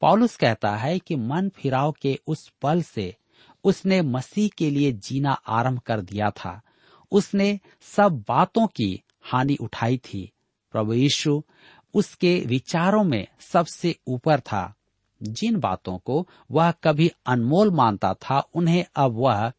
पॉलुस 0.00 0.36
कहता 0.36 0.76
है 0.76 0.98
कि 0.98 1.16
मन 1.16 1.48
फिराव 1.48 1.92
के 1.92 2.18
उस 2.26 2.52
पल 2.62 2.82
से 2.82 3.16
उसने 3.64 4.02
मसीह 4.02 4.50
के 4.58 4.70
लिए 4.70 4.92
जीना 4.92 5.30
आरंभ 5.30 5.78
कर 5.78 6.00
दिया 6.00 6.30
था। 6.30 6.62
उसने 7.12 7.60
सब 7.82 8.24
बातों 8.28 8.66
की 8.66 9.02
हानि 9.22 9.56
उठाई 9.60 9.98
थी। 9.98 10.32
प्रभु 10.72 10.94
यीशु 10.94 11.42
उसके 11.94 12.40
विचारों 12.46 13.04
में 13.04 13.26
सबसे 13.40 13.96
ऊपर 14.06 14.40
था। 14.40 14.74
जिन 15.22 15.60
बातों 15.60 15.98
को 15.98 16.28
वह 16.50 16.70
कभी 16.70 17.10
अनमोल 17.26 17.70
मानता 17.70 18.14
था, 18.14 18.38
उन्हें 18.54 18.84
अब 18.96 19.12
वह 19.12 19.52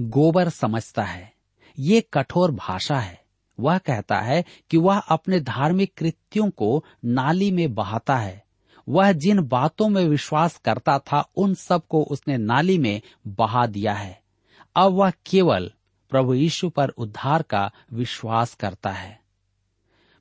गोबर 0.00 0.48
समझता 0.48 1.02
है। 1.02 1.37
ये 1.78 2.00
कठोर 2.00 2.50
भाषा 2.50 3.00
है। 3.00 3.24
वह 3.60 3.78
कहता 3.78 4.20
है 4.20 4.44
कि 4.70 4.76
वह 4.76 4.98
अपने 4.98 5.40
धार्मिक 5.40 5.94
कृत्यों 5.96 6.50
को 6.50 6.84
नाली 7.04 7.50
में 7.50 7.74
बहाता 7.74 8.16
है। 8.16 8.44
वह 8.88 9.12
जिन 9.12 9.40
बातों 9.40 9.88
में 9.88 10.08
विश्वास 10.08 10.58
करता 10.58 10.98
था, 10.98 11.30
उन 11.36 11.54
सबको 11.54 12.02
उसने 12.02 12.36
नाली 12.36 12.78
में 12.78 13.02
बहा 13.26 13.66
दिया 13.66 13.94
है। 13.94 14.22
अब 14.76 14.92
वह 14.92 15.12
केवल 15.26 15.72
प्रभु 16.10 16.34
यीशु 16.34 16.68
पर 16.68 16.88
उद्धार 16.88 17.42
का 17.42 17.70
विश्वास 17.92 18.54
करता 18.54 18.90
है। 18.90 19.20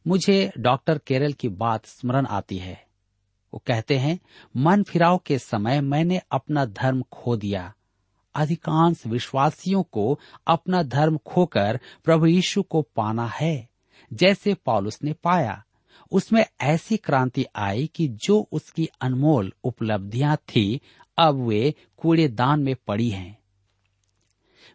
मुझे 0.07 0.51
डॉक्टर 0.57 0.97
केरल 0.97 1.33
की 1.33 1.49
बात 1.49 1.85
स्मरण 1.85 2.25
आती 2.25 2.57
है। 2.57 2.87
वो 3.53 3.63
कहते 3.67 3.97
हैं, 3.97 4.19
मन 4.57 4.83
फिराव 4.83 5.17
के 5.17 5.39
समय 5.39 5.81
मैंने 5.81 6.21
अपना 6.31 6.65
धर्म 6.65 7.03
खो 7.11 7.35
दिया। 7.35 7.73
अधिकांश 8.37 9.05
विश्वासियों 9.07 9.83
को 9.83 10.19
अपना 10.47 10.83
धर्म 10.83 11.17
खोकर 11.17 11.79
प्रभु 12.05 12.25
यीशु 12.25 12.63
को 12.63 12.81
पाना 12.81 13.27
है, 13.27 13.69
जैसे 14.13 14.53
पॉलुस 14.53 14.99
ने 15.03 15.13
पाया। 15.13 15.63
उसमें 16.11 16.45
ऐसी 16.61 16.97
क्रांति 16.97 17.45
आई 17.55 17.89
कि 17.95 18.07
जो 18.07 18.49
उसकी 18.51 18.89
अनमोल 19.01 19.53
उपलब्धियाँ 19.63 20.35
थी, 20.35 20.81
अब 21.17 21.35
वे 21.35 21.75
कूड़ेदान 21.97 22.63
में 22.63 22.75
पड़ी 22.87 23.09
हैं। 23.09 23.37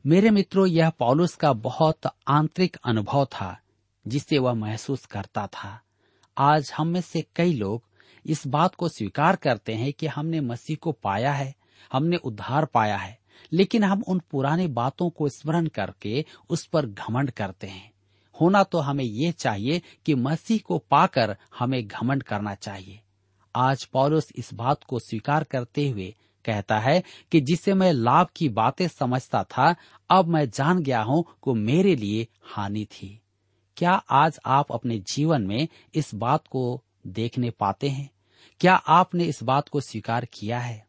मेरे 0.06 0.30
मित्रों, 0.30 0.66
यह 0.66 0.90
पॉलुस 0.90 1.34
का 1.34 1.52
बहुत 1.52 2.00
आंतरिक 2.28 2.76
अनुभव 2.84 3.24
था, 3.24 3.60
जिसे 4.06 4.38
वह 4.38 4.54
महसूस 4.54 5.06
करता 5.06 5.46
था। 5.46 5.80
आज 6.38 6.72
हम 6.76 6.88
में 6.88 7.00
से 7.00 7.26
कई 7.36 7.52
लोग 7.52 7.82
इस 8.26 8.46
बात 8.46 8.74
को 8.74 8.88
स्वीकार 8.88 9.36
करते 9.36 9.74
हैं 9.74 9.92
कि 9.92 10.06
हमने 10.06 10.40
मसीह 10.40 10.76
को 10.76 10.92
पाया 10.92 11.32
है, 11.32 11.54
हमने 11.92 12.16
उद्धार 12.16 12.64
पाया 12.64 12.96
है। 12.96 13.21
लेकिन 13.52 13.84
हम 13.84 14.02
उन 14.08 14.20
पुराने 14.30 14.66
बातों 14.66 15.10
को 15.10 15.28
स्मरण 15.28 15.66
करके 15.66 16.24
उस 16.50 16.66
पर 16.66 16.86
घमंड 16.86 17.30
करते 17.30 17.66
हैं। 17.66 17.92
होना 18.40 18.62
तो 18.62 18.78
हमें 18.78 19.04
ये 19.04 19.32
चाहिए 19.32 19.82
कि 20.06 20.14
मसीह 20.14 20.60
को 20.64 20.78
पाकर 20.78 21.36
हमें 21.58 21.88
घमंड 21.88 22.22
करना 22.22 22.54
चाहिए। 22.54 23.00
आज 23.56 23.84
पौलुस 23.84 24.32
इस 24.36 24.54
बात 24.54 24.84
को 24.84 24.98
स्वीकार 24.98 25.44
करते 25.44 25.88
हुए 25.88 26.14
कहता 26.44 26.78
है 26.78 27.02
कि 27.32 27.40
जिसे 27.40 27.74
मैं 27.74 27.92
लाभ 27.92 28.26
की 28.36 28.48
बातें 28.48 28.88
समझता 28.88 29.44
था, 29.44 29.74
अब 30.10 30.26
मैं 30.26 30.50
जान 30.50 30.82
गया 30.82 31.02
हूँ 31.02 31.22
कि 31.22 31.52
मेरे 31.52 31.96
लिए 31.96 32.26
हानि 32.42 32.84
थी। 32.84 33.20
क्या 33.76 33.92
आज 33.92 34.38
आप 34.46 34.72
अपने 34.72 34.98
जीवन 34.98 35.42
में 35.42 35.68
इस 35.94 36.14
बात 36.14 36.46
को 36.46 36.82
देखने 37.06 37.50
पाते 37.50 37.88
हैं? 37.88 38.10
क्या 38.60 38.74
आपने 38.74 39.24
इस 39.24 39.42
बात 39.42 39.68
को 39.68 39.80
स्वीकार 39.80 40.24
किया 40.24 40.58
है? 40.58 40.86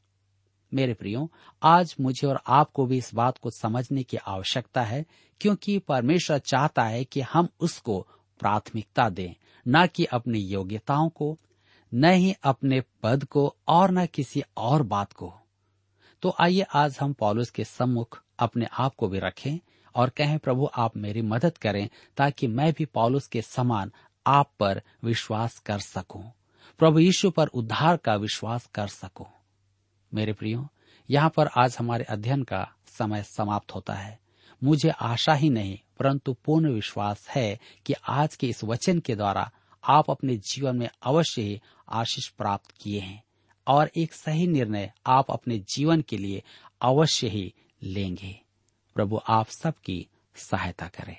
मेरे 0.74 0.94
प्रियो, 0.94 1.32
आज 1.64 1.96
मुझे 2.02 2.28
और 2.28 2.42
आपको 2.48 2.86
भी 2.86 2.98
इस 2.98 3.14
बात 3.14 3.38
को 3.38 3.50
समझने 3.50 4.04
की 4.04 4.18
आवश्यकता 4.18 4.82
है, 4.82 5.06
क्योंकि 5.42 5.80
परमेश्वर 5.80 6.38
चाहता 6.38 6.84
है 6.84 7.04
कि 7.04 7.22
हम 7.22 7.50
उसको 7.60 8.08
प्राथमिकता 8.40 9.10
दें, 9.10 9.34
न 9.68 9.88
कि 9.88 10.06
अपनी 10.06 10.40
योग्यताओं 10.40 11.10
को, 11.10 11.40
न 11.94 12.06
ही 12.06 12.36
अपने 12.44 12.84
पद 13.04 13.24
को 13.24 13.56
और 13.68 13.92
न 13.92 14.06
किसी 14.06 14.44
और 14.58 14.84
बात 14.84 15.14
को। 15.14 15.34
तो 16.22 16.36
आइए 16.40 16.62
आज 16.62 16.98
हम 17.02 17.14
पॉलुस 17.14 17.50
के 17.50 17.64
सम्मुख 17.64 18.24
अपने 18.40 18.68
आप 18.80 18.96
को 18.96 19.08
भी 19.08 19.20
रखें 19.20 19.60
और 19.96 20.10
कहें, 20.10 20.40
प्रभु, 20.40 20.70
आप 20.76 20.98
मेरी 20.98 21.22
मदद 21.22 21.58
करें 21.58 21.90
ताकि 22.18 22.48
मैं 22.48 22.74
भी 22.74 22.86
पॉलुस 22.86 23.28
के 23.28 23.42
समान 23.42 23.92
आप 24.28 24.52
पर 24.60 24.82
विश्वास 25.04 25.60
कर 25.60 25.80
सकूँ। 25.80 26.32
प्रभु, 26.80 27.00
यीशु 27.00 27.30
पर 27.30 27.48
उद्धार 27.48 27.98
का 27.98 28.16
विश्वास 28.16 28.70
कर 28.74 28.88
सकूँ। 28.88 29.26
मेरे 30.14 30.34
प्रियो, 30.34 30.68
यहाँ 31.10 31.30
पर 31.30 31.48
आज 31.48 31.76
हमारे 31.80 32.04
अध्ययन 32.04 32.44
का 32.44 32.72
समय 32.88 33.24
समाप्त 33.24 33.76
होता 33.76 33.94
है। 33.94 34.20
मुझे 34.64 34.90
आशा 34.90 35.34
ही 35.34 35.50
नहीं, 35.50 35.80
परंतु 36.00 36.36
पूर्ण 36.46 36.72
विश्वास 36.72 37.28
है 37.30 37.60
कि 37.86 37.94
आज 38.08 38.36
के 38.36 38.48
इस 38.48 38.64
वचन 38.64 39.00
के 39.00 39.16
द्वारा 39.16 39.52
आप 39.84 40.12
अपने 40.12 40.38
जीवन 40.38 40.76
में 40.76 40.90
अवश्य 41.04 41.42
ही 41.42 41.62
आशीष 41.90 42.28
प्राप्त 42.28 42.74
किए 42.82 43.00
हैं 43.00 43.24
और 43.68 43.92
एक 43.96 44.14
सही 44.14 44.48
निर्णय 44.48 44.92
आप 45.08 45.32
अपने 45.32 45.58
जीवन 45.58 46.02
के 46.02 46.18
लिए 46.18 46.44
अवश्य 46.82 47.28
ही 47.28 47.54
लेंगे। 47.84 48.42
प्रभु 48.96 49.20
आप 49.28 49.48
सबकी 49.48 50.08
सहायता 50.36 50.88
करें। 50.88 51.18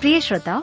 प्रिय 0.00 0.20
श्रोताओ 0.20 0.62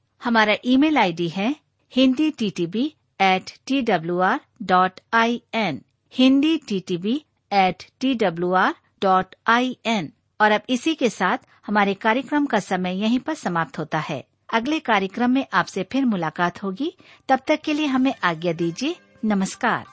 हमारा 0.23 0.53
ईमेल 0.65 0.97
आईडी 0.97 1.27
है 1.27 1.55
Hindi 1.95 2.29
T 2.29 2.49
T 2.49 2.65
B 2.65 2.95
at 3.21 3.43
T 3.67 3.81
W 3.81 4.19
R 4.19 4.39
dot 4.61 4.91
I 5.13 5.41
N 5.53 5.81
Hindi 6.13 6.57
T 6.57 6.79
T 6.79 6.97
B 6.97 7.25
at 7.53 7.83
T 7.99 8.13
W 8.13 8.53
R 8.53 8.73
dot 9.01 9.25
I 9.47 9.77
N 9.85 10.11
और 10.41 10.51
अब 10.51 10.61
इसी 10.69 10.95
के 10.95 11.09
साथ 11.09 11.37
हमारे 11.67 11.93
कार्यक्रम 11.93 12.45
का 12.45 12.59
समय 12.59 13.01
यहीं 13.01 13.19
पर 13.19 13.33
समाप्त 13.33 13.79
होता 13.79 13.99
है। 13.99 14.25
अगले 14.53 14.79
कार्यक्रम 14.79 15.31
में 15.31 15.45
आपसे 15.53 15.87
फिर 15.91 16.05
मुलाकात 16.05 16.63
होगी। 16.63 16.97
तब 17.29 17.39
तक 17.47 17.61
के 17.61 17.73
लिए 17.73 17.85
हमें 17.85 18.13
आज्ञा 18.23 18.53
दीजिए। 18.53 18.95
नमस्कार। 19.25 19.85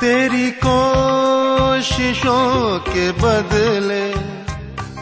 तेरी 0.00 0.52
कोशिशों 0.64 2.78
के 2.78 3.12
बदले 3.12 4.12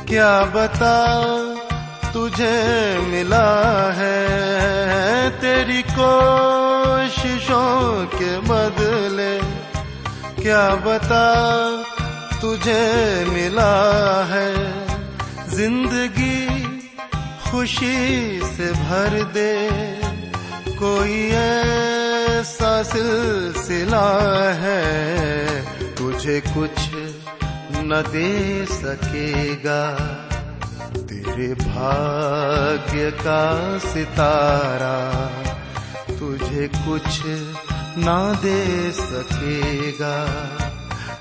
क्या 0.05 0.45
बता 0.45 1.54
तुझे 2.35 2.99
मिला 3.01 3.49
है 3.95 5.31
तेरी 5.41 5.83
कोशिशों 5.83 7.71
के 8.15 8.31
बदले। 8.41 9.35
क्या 10.43 10.65
बता 10.87 11.27
तुझे 12.41 12.83
मिला 13.25 13.77
है? 14.25 14.51
ज़िंदगी 15.49 16.43
खुशी 17.47 18.03
से 18.57 18.73
भर 18.83 19.23
दे। 19.35 19.55
कोई 20.75 21.17
ऐसा 21.39 22.75
सिलसिला 22.83 24.07
है, 24.65 24.85
तुझे 25.95 26.41
कुछ 26.41 26.91
न 27.79 28.05
दे 28.13 28.31
सकेगा। 28.67 29.83
तेरे 31.35 31.55
भाग्य 31.55 33.11
का 33.11 33.79
सितारा 33.79 34.99
तुझे 36.19 36.67
कुछ 36.75 37.19
ना 37.99 38.19
दे 38.43 38.61
सकेगा। 38.93 40.15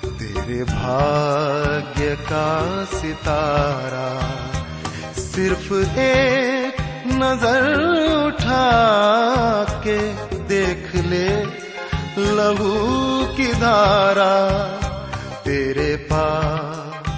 तेरे 0.04 0.62
भाग्य 0.64 2.14
का 2.30 2.46
सितारा 2.94 4.06
सिर्फ़ 5.18 5.72
एक 5.98 6.80
नज़र 7.14 7.66
उठा 8.14 8.64
के 9.86 9.98
देख 10.46 10.94
ले, 11.10 11.28
लहू 12.38 12.74
की 13.36 13.52
धारा 13.60 14.34
तेरे 15.44 15.94
पास 16.06 17.08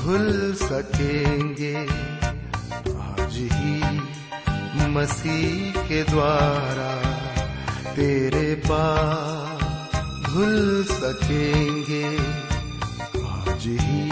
भूल 0.00 0.30
सकेंगे। 0.62 1.99
ही 3.42 4.86
मसीह 4.86 5.80
के 5.82 6.02
द्वारा 6.02 6.90
तेरे 7.94 8.54
पास 8.54 9.96
भूल 10.26 10.84
सकेंगे। 10.84 12.16
आज 13.26 13.66
ही 13.66 14.02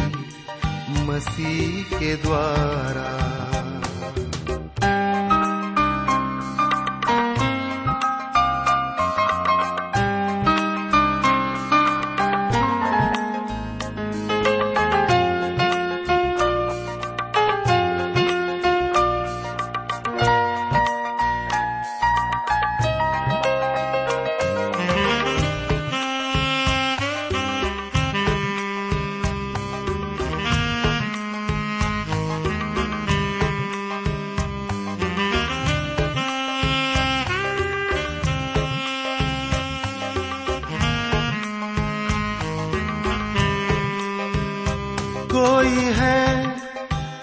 मसीह 1.04 1.98
के 1.98 2.14
द्वारा 2.16 3.08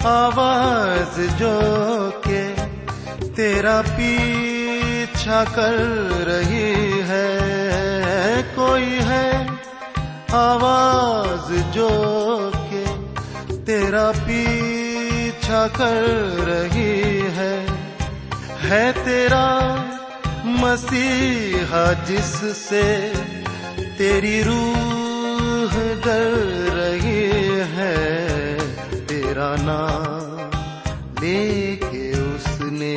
आवाज़ 0.08 1.20
जो 1.38 1.54
के 2.28 2.42
तेरा 3.36 3.82
पीछा 3.88 5.44
कर 5.56 5.78
रही 6.28 7.00
है, 7.10 8.44
कोई 8.56 8.92
है? 9.10 9.30
आवाज़ 10.34 11.52
जो 11.74 11.90
के 12.70 12.86
तेरा 13.66 14.06
पीछा 14.20 15.66
कर 15.78 16.02
रही 16.50 16.94
है 17.38 17.56
है 18.66 18.86
तेरा 19.04 19.48
मसीहा 20.62 21.86
जिससे 22.08 22.84
तेरी 23.98 24.42
रूह 24.44 25.74
डर 26.06 26.75
मेरा 29.36 29.56
नाम 29.60 30.52
लेके 31.20 32.04
उसने 32.26 32.96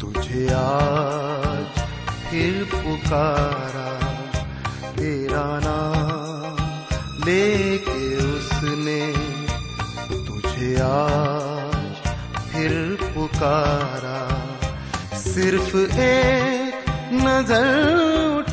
तुझे 0.00 0.44
आज 0.56 1.80
फिर 2.28 2.54
पुकारा। 2.72 3.90
तेरा 4.96 5.44
नाम 5.64 6.56
लेके 7.26 8.00
उसने 8.24 9.02
तुझे 10.24 10.72
आज 10.88 12.00
फिर 12.48 12.72
पुकारा। 13.04 14.18
सिर्फ़ 15.24 15.76
एक 16.08 16.90
नज़र 17.20 18.51